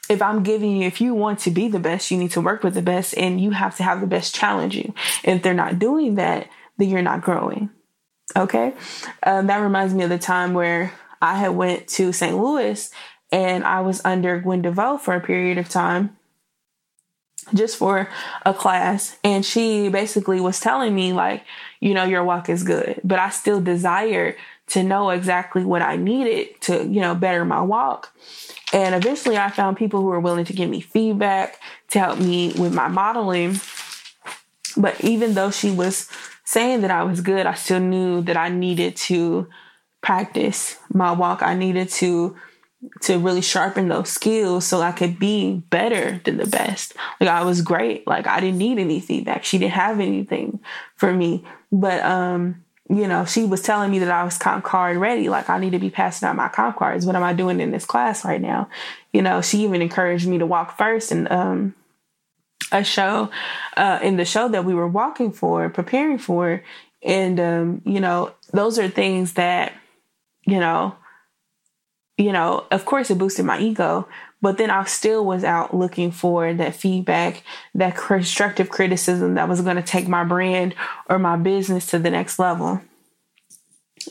if 0.09 0.21
I'm 0.21 0.41
giving 0.41 0.77
you, 0.77 0.87
if 0.87 0.99
you 0.99 1.13
want 1.13 1.39
to 1.39 1.51
be 1.51 1.67
the 1.67 1.79
best, 1.79 2.09
you 2.09 2.17
need 2.17 2.31
to 2.31 2.41
work 2.41 2.63
with 2.63 2.73
the 2.73 2.81
best 2.81 3.15
and 3.15 3.39
you 3.39 3.51
have 3.51 3.77
to 3.77 3.83
have 3.83 4.01
the 4.01 4.07
best 4.07 4.33
challenge 4.33 4.75
you. 4.75 4.93
If 5.23 5.43
they're 5.43 5.53
not 5.53 5.77
doing 5.77 6.15
that, 6.15 6.49
then 6.77 6.89
you're 6.89 7.03
not 7.03 7.21
growing. 7.21 7.69
Okay. 8.35 8.73
Um, 9.21 9.47
that 9.47 9.57
reminds 9.57 9.93
me 9.93 10.03
of 10.03 10.09
the 10.09 10.17
time 10.17 10.55
where 10.55 10.91
I 11.21 11.35
had 11.35 11.49
went 11.49 11.87
to 11.89 12.11
St. 12.11 12.35
Louis 12.35 12.89
and 13.31 13.63
I 13.63 13.81
was 13.81 14.01
under 14.03 14.39
Gwen 14.39 14.63
DeVoe 14.63 14.97
for 14.97 15.13
a 15.13 15.21
period 15.21 15.59
of 15.59 15.69
time 15.69 16.17
just 17.53 17.77
for 17.77 18.09
a 18.45 18.53
class. 18.53 19.17
And 19.23 19.45
she 19.45 19.89
basically 19.89 20.39
was 20.39 20.59
telling 20.59 20.93
me, 20.93 21.13
like, 21.13 21.43
you 21.79 21.93
know, 21.93 22.03
your 22.03 22.23
walk 22.23 22.49
is 22.49 22.63
good, 22.63 23.01
but 23.03 23.19
I 23.19 23.29
still 23.29 23.61
desire 23.61 24.35
to 24.67 24.83
know 24.83 25.09
exactly 25.09 25.65
what 25.65 25.81
I 25.81 25.95
needed 25.95 26.61
to, 26.61 26.85
you 26.85 27.01
know, 27.01 27.15
better 27.15 27.43
my 27.43 27.61
walk. 27.61 28.13
And 28.71 28.93
eventually 28.93 29.37
I 29.37 29.49
found 29.49 29.77
people 29.77 30.01
who 30.01 30.07
were 30.07 30.19
willing 30.19 30.45
to 30.45 30.53
give 30.53 30.69
me 30.69 30.79
feedback 30.81 31.59
to 31.89 31.99
help 31.99 32.19
me 32.19 32.53
with 32.53 32.73
my 32.73 32.87
modeling. 32.87 33.59
But 34.77 35.03
even 35.03 35.33
though 35.33 35.49
she 35.49 35.71
was 35.71 36.07
saying 36.45 36.81
that 36.81 36.91
I 36.91 37.03
was 37.03 37.21
good, 37.21 37.47
I 37.47 37.55
still 37.55 37.79
knew 37.79 38.21
that 38.21 38.37
I 38.37 38.49
needed 38.49 38.95
to 38.97 39.47
practice 40.01 40.77
my 40.93 41.11
walk. 41.11 41.41
I 41.41 41.55
needed 41.55 41.89
to 41.89 42.37
to 43.01 43.19
really 43.19 43.41
sharpen 43.41 43.89
those 43.89 44.09
skills 44.09 44.65
so 44.65 44.81
I 44.81 44.91
could 44.91 45.19
be 45.19 45.63
better 45.69 46.21
than 46.23 46.37
the 46.37 46.45
best. 46.45 46.93
Like 47.19 47.29
I 47.29 47.43
was 47.43 47.61
great. 47.61 48.07
Like 48.07 48.25
I 48.25 48.39
didn't 48.39 48.57
need 48.57 48.79
any 48.79 49.01
feedback. 49.01 49.43
She 49.43 49.57
didn't 49.57 49.73
have 49.73 49.99
anything 49.99 50.59
for 50.95 51.11
me. 51.11 51.43
But 51.71 52.03
um, 52.03 52.63
you 52.89 53.07
know, 53.07 53.25
she 53.25 53.43
was 53.43 53.61
telling 53.61 53.91
me 53.91 53.99
that 53.99 54.11
I 54.11 54.23
was 54.23 54.37
comp 54.37 54.63
card 54.63 54.97
ready. 54.97 55.29
Like 55.29 55.49
I 55.49 55.59
need 55.59 55.71
to 55.71 55.79
be 55.79 55.89
passing 55.89 56.27
out 56.27 56.35
my 56.35 56.47
comp 56.47 56.77
cards. 56.77 57.05
What 57.05 57.15
am 57.15 57.23
I 57.23 57.33
doing 57.33 57.59
in 57.59 57.71
this 57.71 57.85
class 57.85 58.23
right 58.23 58.41
now? 58.41 58.69
You 59.11 59.21
know, 59.21 59.41
she 59.41 59.63
even 59.63 59.81
encouraged 59.81 60.27
me 60.27 60.37
to 60.37 60.45
walk 60.45 60.77
first 60.77 61.11
and 61.11 61.29
um 61.31 61.75
a 62.71 62.83
show 62.83 63.29
uh 63.77 63.99
in 64.03 64.17
the 64.17 64.25
show 64.25 64.47
that 64.47 64.63
we 64.63 64.73
were 64.73 64.87
walking 64.87 65.31
for, 65.31 65.69
preparing 65.69 66.17
for. 66.17 66.63
And 67.03 67.39
um, 67.39 67.81
you 67.85 67.99
know, 67.99 68.33
those 68.53 68.79
are 68.79 68.87
things 68.87 69.33
that, 69.33 69.73
you 70.45 70.59
know, 70.59 70.95
you 72.19 72.33
know, 72.33 72.65
of 72.69 72.83
course 72.83 73.09
it 73.09 73.17
boosted 73.17 73.45
my 73.45 73.57
ego, 73.59 74.05
but 74.41 74.57
then 74.57 74.69
I 74.69 74.83
still 74.83 75.25
was 75.25 75.45
out 75.45 75.73
looking 75.73 76.11
for 76.11 76.53
that 76.53 76.75
feedback, 76.75 77.43
that 77.73 77.95
constructive 77.95 78.69
criticism 78.69 79.35
that 79.35 79.47
was 79.47 79.61
going 79.61 79.77
to 79.77 79.81
take 79.81 80.09
my 80.09 80.25
brand 80.25 80.75
or 81.09 81.17
my 81.17 81.37
business 81.37 81.85
to 81.87 81.99
the 81.99 82.09
next 82.09 82.37
level. 82.37 82.81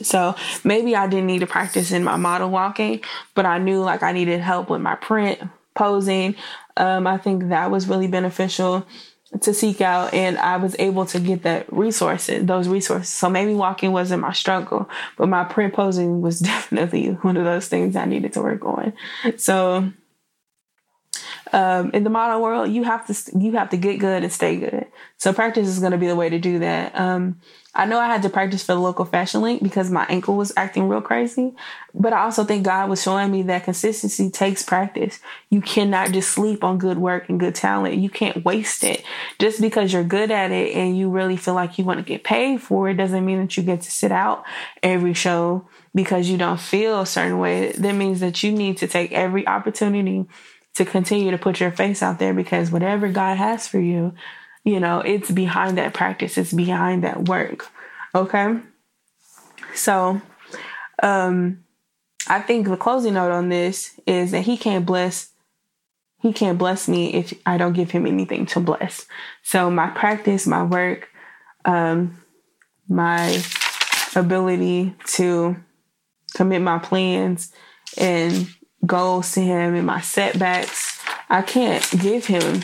So 0.01 0.35
maybe 0.65 0.97
I 0.97 1.07
didn't 1.07 1.27
need 1.27 1.41
to 1.41 1.47
practice 1.47 1.93
in 1.93 2.03
my 2.03 2.17
model 2.17 2.49
walking, 2.49 3.03
but 3.35 3.45
I 3.45 3.59
knew 3.59 3.83
like 3.83 4.03
I 4.03 4.13
needed 4.13 4.41
help 4.41 4.71
with 4.71 4.81
my 4.81 4.95
print, 4.95 5.41
posing. 5.75 6.35
Um, 6.79 7.07
I 7.07 7.19
think 7.19 7.51
that 7.51 7.71
was 7.71 7.89
really 7.89 8.09
beneficial 8.09 8.87
to 9.41 9.53
seek 9.53 9.81
out 9.81 10.15
and 10.15 10.39
I 10.39 10.57
was 10.57 10.75
able 10.79 11.07
to 11.07 11.21
get 11.21 11.43
that 11.43 11.71
resources, 11.73 12.45
those 12.47 12.67
resources. 12.67 13.09
So 13.09 13.29
maybe 13.29 13.55
walking 13.55 13.93
wasn't 13.93 14.23
my 14.23 14.33
struggle, 14.33 14.89
but 15.17 15.29
my 15.29 15.45
print 15.45 15.75
posing 15.75 16.21
was 16.21 16.41
definitely 16.41 17.11
one 17.23 17.37
of 17.37 17.45
those 17.45 17.69
things 17.69 17.97
I 17.97 18.05
needed 18.05 18.33
to 18.35 18.43
work 18.43 18.65
on. 18.65 18.93
So 19.37 19.93
um, 21.53 21.91
in 21.93 22.05
the 22.05 22.11
model 22.11 22.43
world, 22.43 22.71
you 22.71 22.85
have 22.85 23.07
to 23.07 23.39
you 23.39 23.53
have 23.53 23.71
to 23.71 23.77
get 23.77 23.99
good 23.99 24.23
and 24.23 24.33
stay 24.33 24.57
good. 24.57 24.87
So 25.17 25.33
practice 25.33 25.69
is 25.69 25.79
going 25.79 25.93
to 25.93 25.99
be 25.99 26.07
the 26.07 26.17
way 26.17 26.29
to 26.29 26.39
do 26.39 26.59
that. 26.61 26.99
Um, 26.99 27.41
I 27.75 27.85
know 27.85 28.01
I 28.01 28.07
had 28.07 28.23
to 28.23 28.29
practice 28.29 28.65
for 28.65 28.73
the 28.73 28.81
local 28.81 29.05
fashion 29.05 29.41
link 29.41 29.63
because 29.63 29.91
my 29.91 30.05
ankle 30.09 30.37
was 30.37 30.53
acting 30.57 30.89
real 30.89 31.01
crazy, 31.01 31.55
but 31.95 32.13
I 32.13 32.23
also 32.23 32.43
think 32.43 32.65
God 32.65 32.89
was 32.91 33.01
showing 33.01 33.31
me 33.31 33.43
that 33.43 33.65
consistency 33.65 34.31
takes 34.31 34.65
practice. 34.65 35.21
You 35.49 35.61
cannot 35.61 36.11
just 36.11 36.31
sleep 36.31 36.65
on 36.65 36.79
good 36.79 36.99
work 36.99 37.29
and 37.29 37.39
good 37.39 37.55
talent. 37.55 37.97
You 37.99 38.11
can't 38.11 38.45
waste 38.45 38.83
it 38.83 39.05
just 39.39 39.61
because 39.61 39.93
you're 39.93 40.03
good 40.03 40.31
at 40.31 40.51
it 40.51 40.75
and 40.75 40.99
you 40.99 41.09
really 41.09 41.37
feel 41.37 41.55
like 41.55 41.79
you 41.79 41.85
want 41.85 41.99
to 41.99 42.05
get 42.05 42.25
paid 42.25 42.61
for 42.61 42.89
it 42.89 42.95
doesn't 42.95 43.25
mean 43.25 43.41
that 43.41 43.57
you 43.57 43.63
get 43.63 43.83
to 43.83 43.91
sit 43.91 44.11
out 44.11 44.45
every 44.83 45.15
show 45.15 45.69
because 45.95 46.29
you 46.29 46.37
don't 46.37 46.61
feel 46.61 47.03
a 47.03 47.07
certain 47.07 47.39
way. 47.39 47.73
That 47.73 47.95
means 47.95 48.21
that 48.21 48.43
you 48.43 48.51
need 48.51 48.79
to 48.79 48.89
take 48.89 49.13
every 49.13 49.47
opportunity 49.47 50.27
to 50.79 50.85
continue 50.85 51.31
to 51.31 51.39
put 51.39 51.61
your 51.61 51.71
face 51.71 52.03
out 52.03 52.19
there 52.19 52.33
because 52.33 52.71
whatever 52.71 53.09
God 53.09 53.37
has 53.37 53.69
for 53.69 53.79
you, 53.79 54.15
you 54.65 54.81
know, 54.81 55.01
it's 55.01 55.31
behind 55.31 55.79
that 55.79 55.95
practice, 55.95 56.39
it's 56.39 56.53
behind 56.53 57.05
that 57.05 57.29
work. 57.29 57.69
Okay. 58.15 58.59
So, 59.75 60.21
um, 61.03 61.65
I 62.29 62.41
think 62.41 62.67
the 62.69 62.77
closing 62.77 63.15
note 63.15 63.33
on 63.33 63.49
this 63.49 63.99
is 64.07 64.33
that 64.33 64.43
he 64.43 64.57
can't 64.57 64.87
bless 64.87 65.31
he 66.21 66.33
can't 66.33 66.59
bless 66.59 66.89
me 66.89 67.15
if 67.15 67.33
I 67.47 67.59
don't 67.59 67.75
give 67.75 67.93
him 67.93 68.05
anything 68.05 68.45
to 68.47 68.59
bless. 68.61 69.07
So 69.45 69.71
my 69.71 69.87
practice, 69.87 70.49
my 70.49 70.65
work, 70.65 71.09
um, 71.65 72.21
my 72.89 73.41
ability 74.17 74.97
to 75.07 75.57
commit 76.35 76.61
my 76.61 76.79
plans 76.79 77.53
and 77.97 78.49
goals 78.87 79.33
to 79.33 79.41
him 79.41 79.75
and 79.75 79.87
my 79.87 80.01
setbacks. 80.01 81.01
I 81.29 81.43
can't 81.43 81.85
give 81.99 82.27
him, 82.27 82.63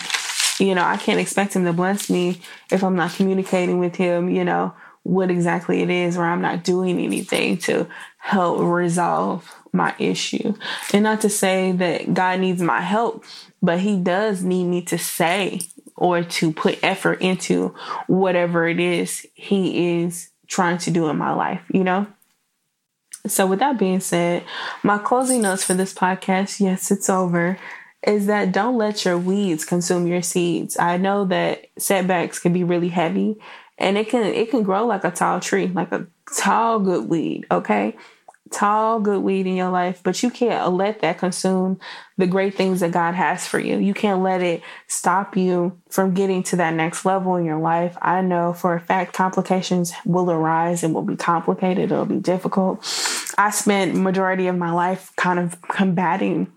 you 0.59 0.75
know, 0.75 0.85
I 0.85 0.97
can't 0.97 1.21
expect 1.21 1.55
him 1.55 1.65
to 1.65 1.73
bless 1.73 2.09
me 2.09 2.41
if 2.71 2.83
I'm 2.83 2.97
not 2.97 3.13
communicating 3.13 3.79
with 3.79 3.97
him, 3.97 4.29
you 4.29 4.45
know, 4.45 4.75
what 5.03 5.31
exactly 5.31 5.83
it 5.83 5.91
is 5.91 6.17
or 6.17 6.25
I'm 6.25 6.41
not 6.41 6.65
doing 6.65 6.99
anything 6.99 7.59
to 7.59 7.87
help 8.19 8.61
resolve 8.61 9.55
my 9.73 9.95
issue. 9.99 10.55
And 10.93 11.03
not 11.03 11.21
to 11.23 11.29
say 11.29 11.73
that 11.73 12.15
God 12.15 12.41
needs 12.41 12.63
my 12.63 12.81
help, 12.81 13.25
but 13.61 13.81
he 13.81 13.99
does 13.99 14.43
need 14.43 14.65
me 14.65 14.83
to 14.83 14.97
say 14.99 15.61
or 15.97 16.23
to 16.23 16.53
put 16.53 16.83
effort 16.83 17.21
into 17.21 17.75
whatever 18.07 18.67
it 18.67 18.81
is 18.81 19.27
he 19.35 20.03
is 20.03 20.31
trying 20.47 20.79
to 20.79 20.91
do 20.91 21.09
in 21.09 21.19
my 21.19 21.33
life, 21.33 21.63
you 21.73 21.85
know? 21.85 22.07
So, 23.27 23.47
with 23.47 23.61
that 23.61 23.79
being 23.79 24.01
said, 24.01 24.45
my 24.83 24.99
closing 24.99 25.43
notes 25.43 25.65
for 25.65 25.75
this 25.75 25.95
podcast 25.95 26.61
yes, 26.61 26.91
it's 26.91 27.09
over 27.09 27.59
is 28.07 28.27
that 28.27 28.53
don't 28.53 28.77
let 28.77 29.05
your 29.05 29.19
weeds 29.19 29.65
consume 29.65 30.07
your 30.07 30.21
seeds. 30.21 30.77
I 30.79 30.99
know 30.99 31.25
that 31.27 31.67
setbacks 31.79 32.39
can 32.39 32.53
be 32.53 32.65
really 32.65 32.91
heavy 32.91 33.39
and 33.79 33.97
it 33.97 34.11
can 34.11 34.25
it 34.25 34.51
can 34.51 34.63
grow 34.63 34.87
like 34.87 35.05
a 35.05 35.11
tall 35.11 35.41
tree, 35.41 35.69
like 35.69 35.91
a 35.93 36.07
tall 36.37 36.81
good 36.81 37.09
weed, 37.09 37.47
okay? 37.51 37.97
Tall, 38.55 39.01
good 39.01 39.23
weed 39.23 39.47
in 39.47 39.57
your 39.57 39.71
life, 39.71 40.01
but 40.03 40.23
you 40.23 40.31
can't 40.31 40.73
let 40.73 41.01
that 41.01 41.19
consume 41.19 41.79
the 42.17 42.27
great 42.27 42.55
things 42.55 42.81
that 42.81 42.93
God 42.93 43.15
has 43.15 43.47
for 43.47 43.59
you. 43.59 43.79
You 43.79 43.93
can't 43.93 44.23
let 44.23 44.41
it 44.41 44.63
stop 44.87 45.37
you 45.37 45.81
from 45.91 46.15
getting 46.15 46.43
to 46.45 46.57
that 46.57 46.75
next 46.75 47.05
level 47.05 47.35
in 47.37 47.45
your 47.45 47.59
life. 47.59 47.97
I 48.01 48.21
know 48.21 48.53
for 48.53 48.75
a 48.75 48.81
fact 48.81 49.13
complications 49.13 49.93
will 50.07 50.31
arise 50.31 50.85
and 50.85 50.95
will 50.95 51.03
be 51.03 51.17
complicated. 51.17 51.91
It'll 51.91 52.05
be 52.07 52.21
difficult. 52.21 52.79
I 53.37 53.51
spent 53.51 53.97
majority 53.97 54.47
of 54.47 54.57
my 54.57 54.71
life 54.71 55.13
kind 55.17 55.39
of 55.41 55.61
combating 55.63 56.53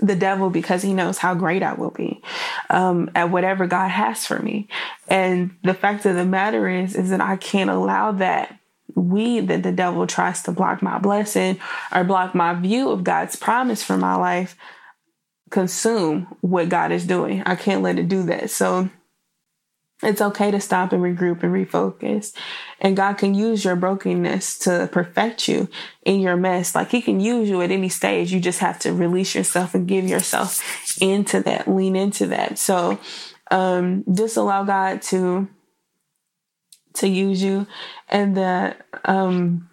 the 0.00 0.16
devil 0.16 0.50
because 0.50 0.82
he 0.82 0.92
knows 0.92 1.18
how 1.18 1.34
great 1.34 1.62
I 1.62 1.74
will 1.74 1.90
be 1.90 2.22
um, 2.70 3.10
at 3.14 3.30
whatever 3.30 3.68
God 3.68 3.88
has 3.88 4.26
for 4.26 4.40
me. 4.40 4.66
And 5.06 5.56
the 5.62 5.74
fact 5.74 6.04
of 6.06 6.16
the 6.16 6.24
matter 6.24 6.68
is, 6.68 6.96
is 6.96 7.10
that 7.10 7.20
I 7.20 7.36
can't 7.36 7.70
allow 7.70 8.10
that 8.12 8.58
weed 8.94 9.48
that 9.48 9.62
the 9.62 9.72
devil 9.72 10.06
tries 10.06 10.42
to 10.42 10.52
block 10.52 10.82
my 10.82 10.98
blessing 10.98 11.58
or 11.94 12.04
block 12.04 12.34
my 12.34 12.54
view 12.54 12.90
of 12.90 13.04
God's 13.04 13.36
promise 13.36 13.82
for 13.82 13.96
my 13.96 14.14
life 14.14 14.56
consume 15.50 16.26
what 16.40 16.68
God 16.68 16.90
is 16.90 17.06
doing. 17.06 17.42
I 17.44 17.54
can't 17.54 17.82
let 17.82 17.98
it 17.98 18.08
do 18.08 18.24
that. 18.24 18.50
So 18.50 18.88
it's 20.02 20.20
okay 20.20 20.50
to 20.50 20.60
stop 20.60 20.92
and 20.92 21.02
regroup 21.02 21.44
and 21.44 21.54
refocus. 21.54 22.34
And 22.80 22.96
God 22.96 23.14
can 23.14 23.34
use 23.34 23.64
your 23.64 23.76
brokenness 23.76 24.58
to 24.60 24.88
perfect 24.90 25.46
you 25.46 25.68
in 26.04 26.20
your 26.20 26.36
mess. 26.36 26.74
Like 26.74 26.90
He 26.90 27.00
can 27.00 27.20
use 27.20 27.48
you 27.48 27.60
at 27.62 27.70
any 27.70 27.88
stage. 27.88 28.32
You 28.32 28.40
just 28.40 28.58
have 28.58 28.80
to 28.80 28.92
release 28.92 29.34
yourself 29.34 29.74
and 29.74 29.86
give 29.86 30.08
yourself 30.08 30.60
into 31.00 31.40
that, 31.42 31.68
lean 31.68 31.94
into 31.94 32.26
that. 32.28 32.58
So 32.58 32.98
um, 33.52 34.04
just 34.12 34.36
allow 34.36 34.64
God 34.64 35.02
to 35.02 35.48
to 36.94 37.08
use 37.08 37.42
you 37.42 37.66
and 38.08 38.36
that 38.36 38.86
um 39.04 39.68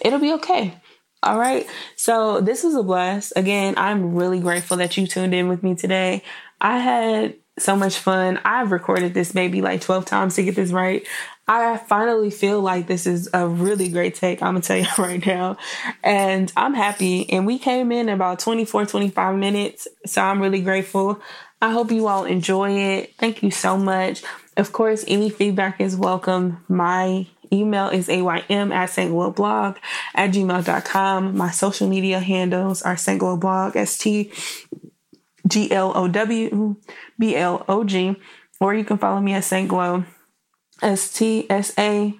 it'll 0.00 0.18
be 0.18 0.32
okay. 0.34 0.74
All 1.22 1.38
right. 1.38 1.66
So 1.94 2.40
this 2.40 2.64
was 2.64 2.74
a 2.74 2.82
blast. 2.82 3.32
Again, 3.36 3.74
I'm 3.76 4.14
really 4.14 4.40
grateful 4.40 4.76
that 4.78 4.96
you 4.96 5.06
tuned 5.06 5.34
in 5.34 5.48
with 5.48 5.62
me 5.62 5.76
today. 5.76 6.24
I 6.60 6.78
had 6.78 7.36
so 7.58 7.76
much 7.76 7.98
fun. 7.98 8.40
I've 8.44 8.72
recorded 8.72 9.14
this 9.14 9.34
maybe 9.34 9.62
like 9.62 9.82
12 9.82 10.04
times 10.04 10.34
to 10.36 10.42
get 10.42 10.56
this 10.56 10.72
right. 10.72 11.06
I 11.46 11.76
finally 11.76 12.30
feel 12.30 12.60
like 12.60 12.86
this 12.86 13.06
is 13.06 13.28
a 13.34 13.46
really 13.46 13.88
great 13.88 14.14
take. 14.14 14.42
I'm 14.42 14.54
going 14.54 14.62
to 14.62 14.68
tell 14.68 14.76
you 14.78 14.86
right 14.98 15.24
now. 15.24 15.58
And 16.02 16.52
I'm 16.56 16.74
happy. 16.74 17.30
And 17.30 17.46
we 17.46 17.58
came 17.58 17.92
in 17.92 18.08
about 18.08 18.38
24, 18.38 18.86
25 18.86 19.36
minutes. 19.36 19.86
So 20.06 20.22
I'm 20.22 20.40
really 20.40 20.62
grateful. 20.62 21.20
I 21.60 21.70
hope 21.70 21.92
you 21.92 22.08
all 22.08 22.24
enjoy 22.24 22.72
it. 22.72 23.14
Thank 23.18 23.42
you 23.42 23.50
so 23.50 23.76
much. 23.76 24.22
Of 24.56 24.72
course, 24.72 25.04
any 25.08 25.30
feedback 25.30 25.80
is 25.80 25.96
welcome. 25.96 26.64
My 26.68 27.26
email 27.52 27.88
is 27.88 28.08
aym 28.08 28.72
at 28.72 28.90
blog 29.34 29.76
at 30.14 30.30
gmail.com. 30.30 31.36
My 31.36 31.50
social 31.50 31.88
media 31.88 32.20
handles 32.20 32.82
are 32.82 32.96
blog 33.36 33.76
S 33.76 33.96
T 33.98 34.30
G 35.46 35.70
L 35.70 35.92
O 35.94 36.08
W 36.08 36.76
B 37.18 37.36
L 37.36 37.64
O 37.68 37.84
G, 37.84 38.16
or 38.60 38.74
you 38.74 38.84
can 38.84 38.98
follow 38.98 39.20
me 39.20 39.32
at 39.32 39.44
Saint 39.44 39.68
Glow 39.68 40.04
S 40.82 41.12
T 41.12 41.46
S 41.48 41.72
A 41.78 42.14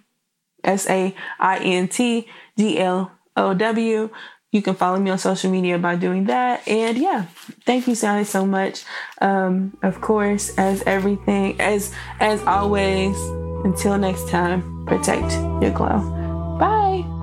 S 0.65 0.89
A 0.89 1.15
I 1.39 1.59
N 1.59 1.89
T 1.89 2.27
G 2.57 2.79
L 2.79 3.13
O 3.37 3.55
W. 3.55 4.11
You 4.53 4.63
can 4.63 4.75
follow 4.75 4.99
me 4.99 5.11
on 5.11 5.19
social 5.19 5.51
media 5.51 5.79
by 5.79 5.97
doing 5.97 6.25
that. 6.25 6.67
And 6.69 6.99
yeah, 6.99 7.27
thank 7.65 7.89
you, 7.89 7.95
Sally, 7.95 8.25
so 8.25 8.45
much. 8.47 8.85
Um, 9.21 9.77
of 9.83 10.01
course, 10.01 10.57
as 10.59 10.83
everything, 10.85 11.61
as 11.61 11.93
as 12.21 12.43
always, 12.45 13.17
until 13.65 13.97
next 13.99 14.29
time, 14.29 14.85
protect 14.87 15.33
your 15.63 15.71
glow. 15.73 15.99
Bye. 16.61 17.22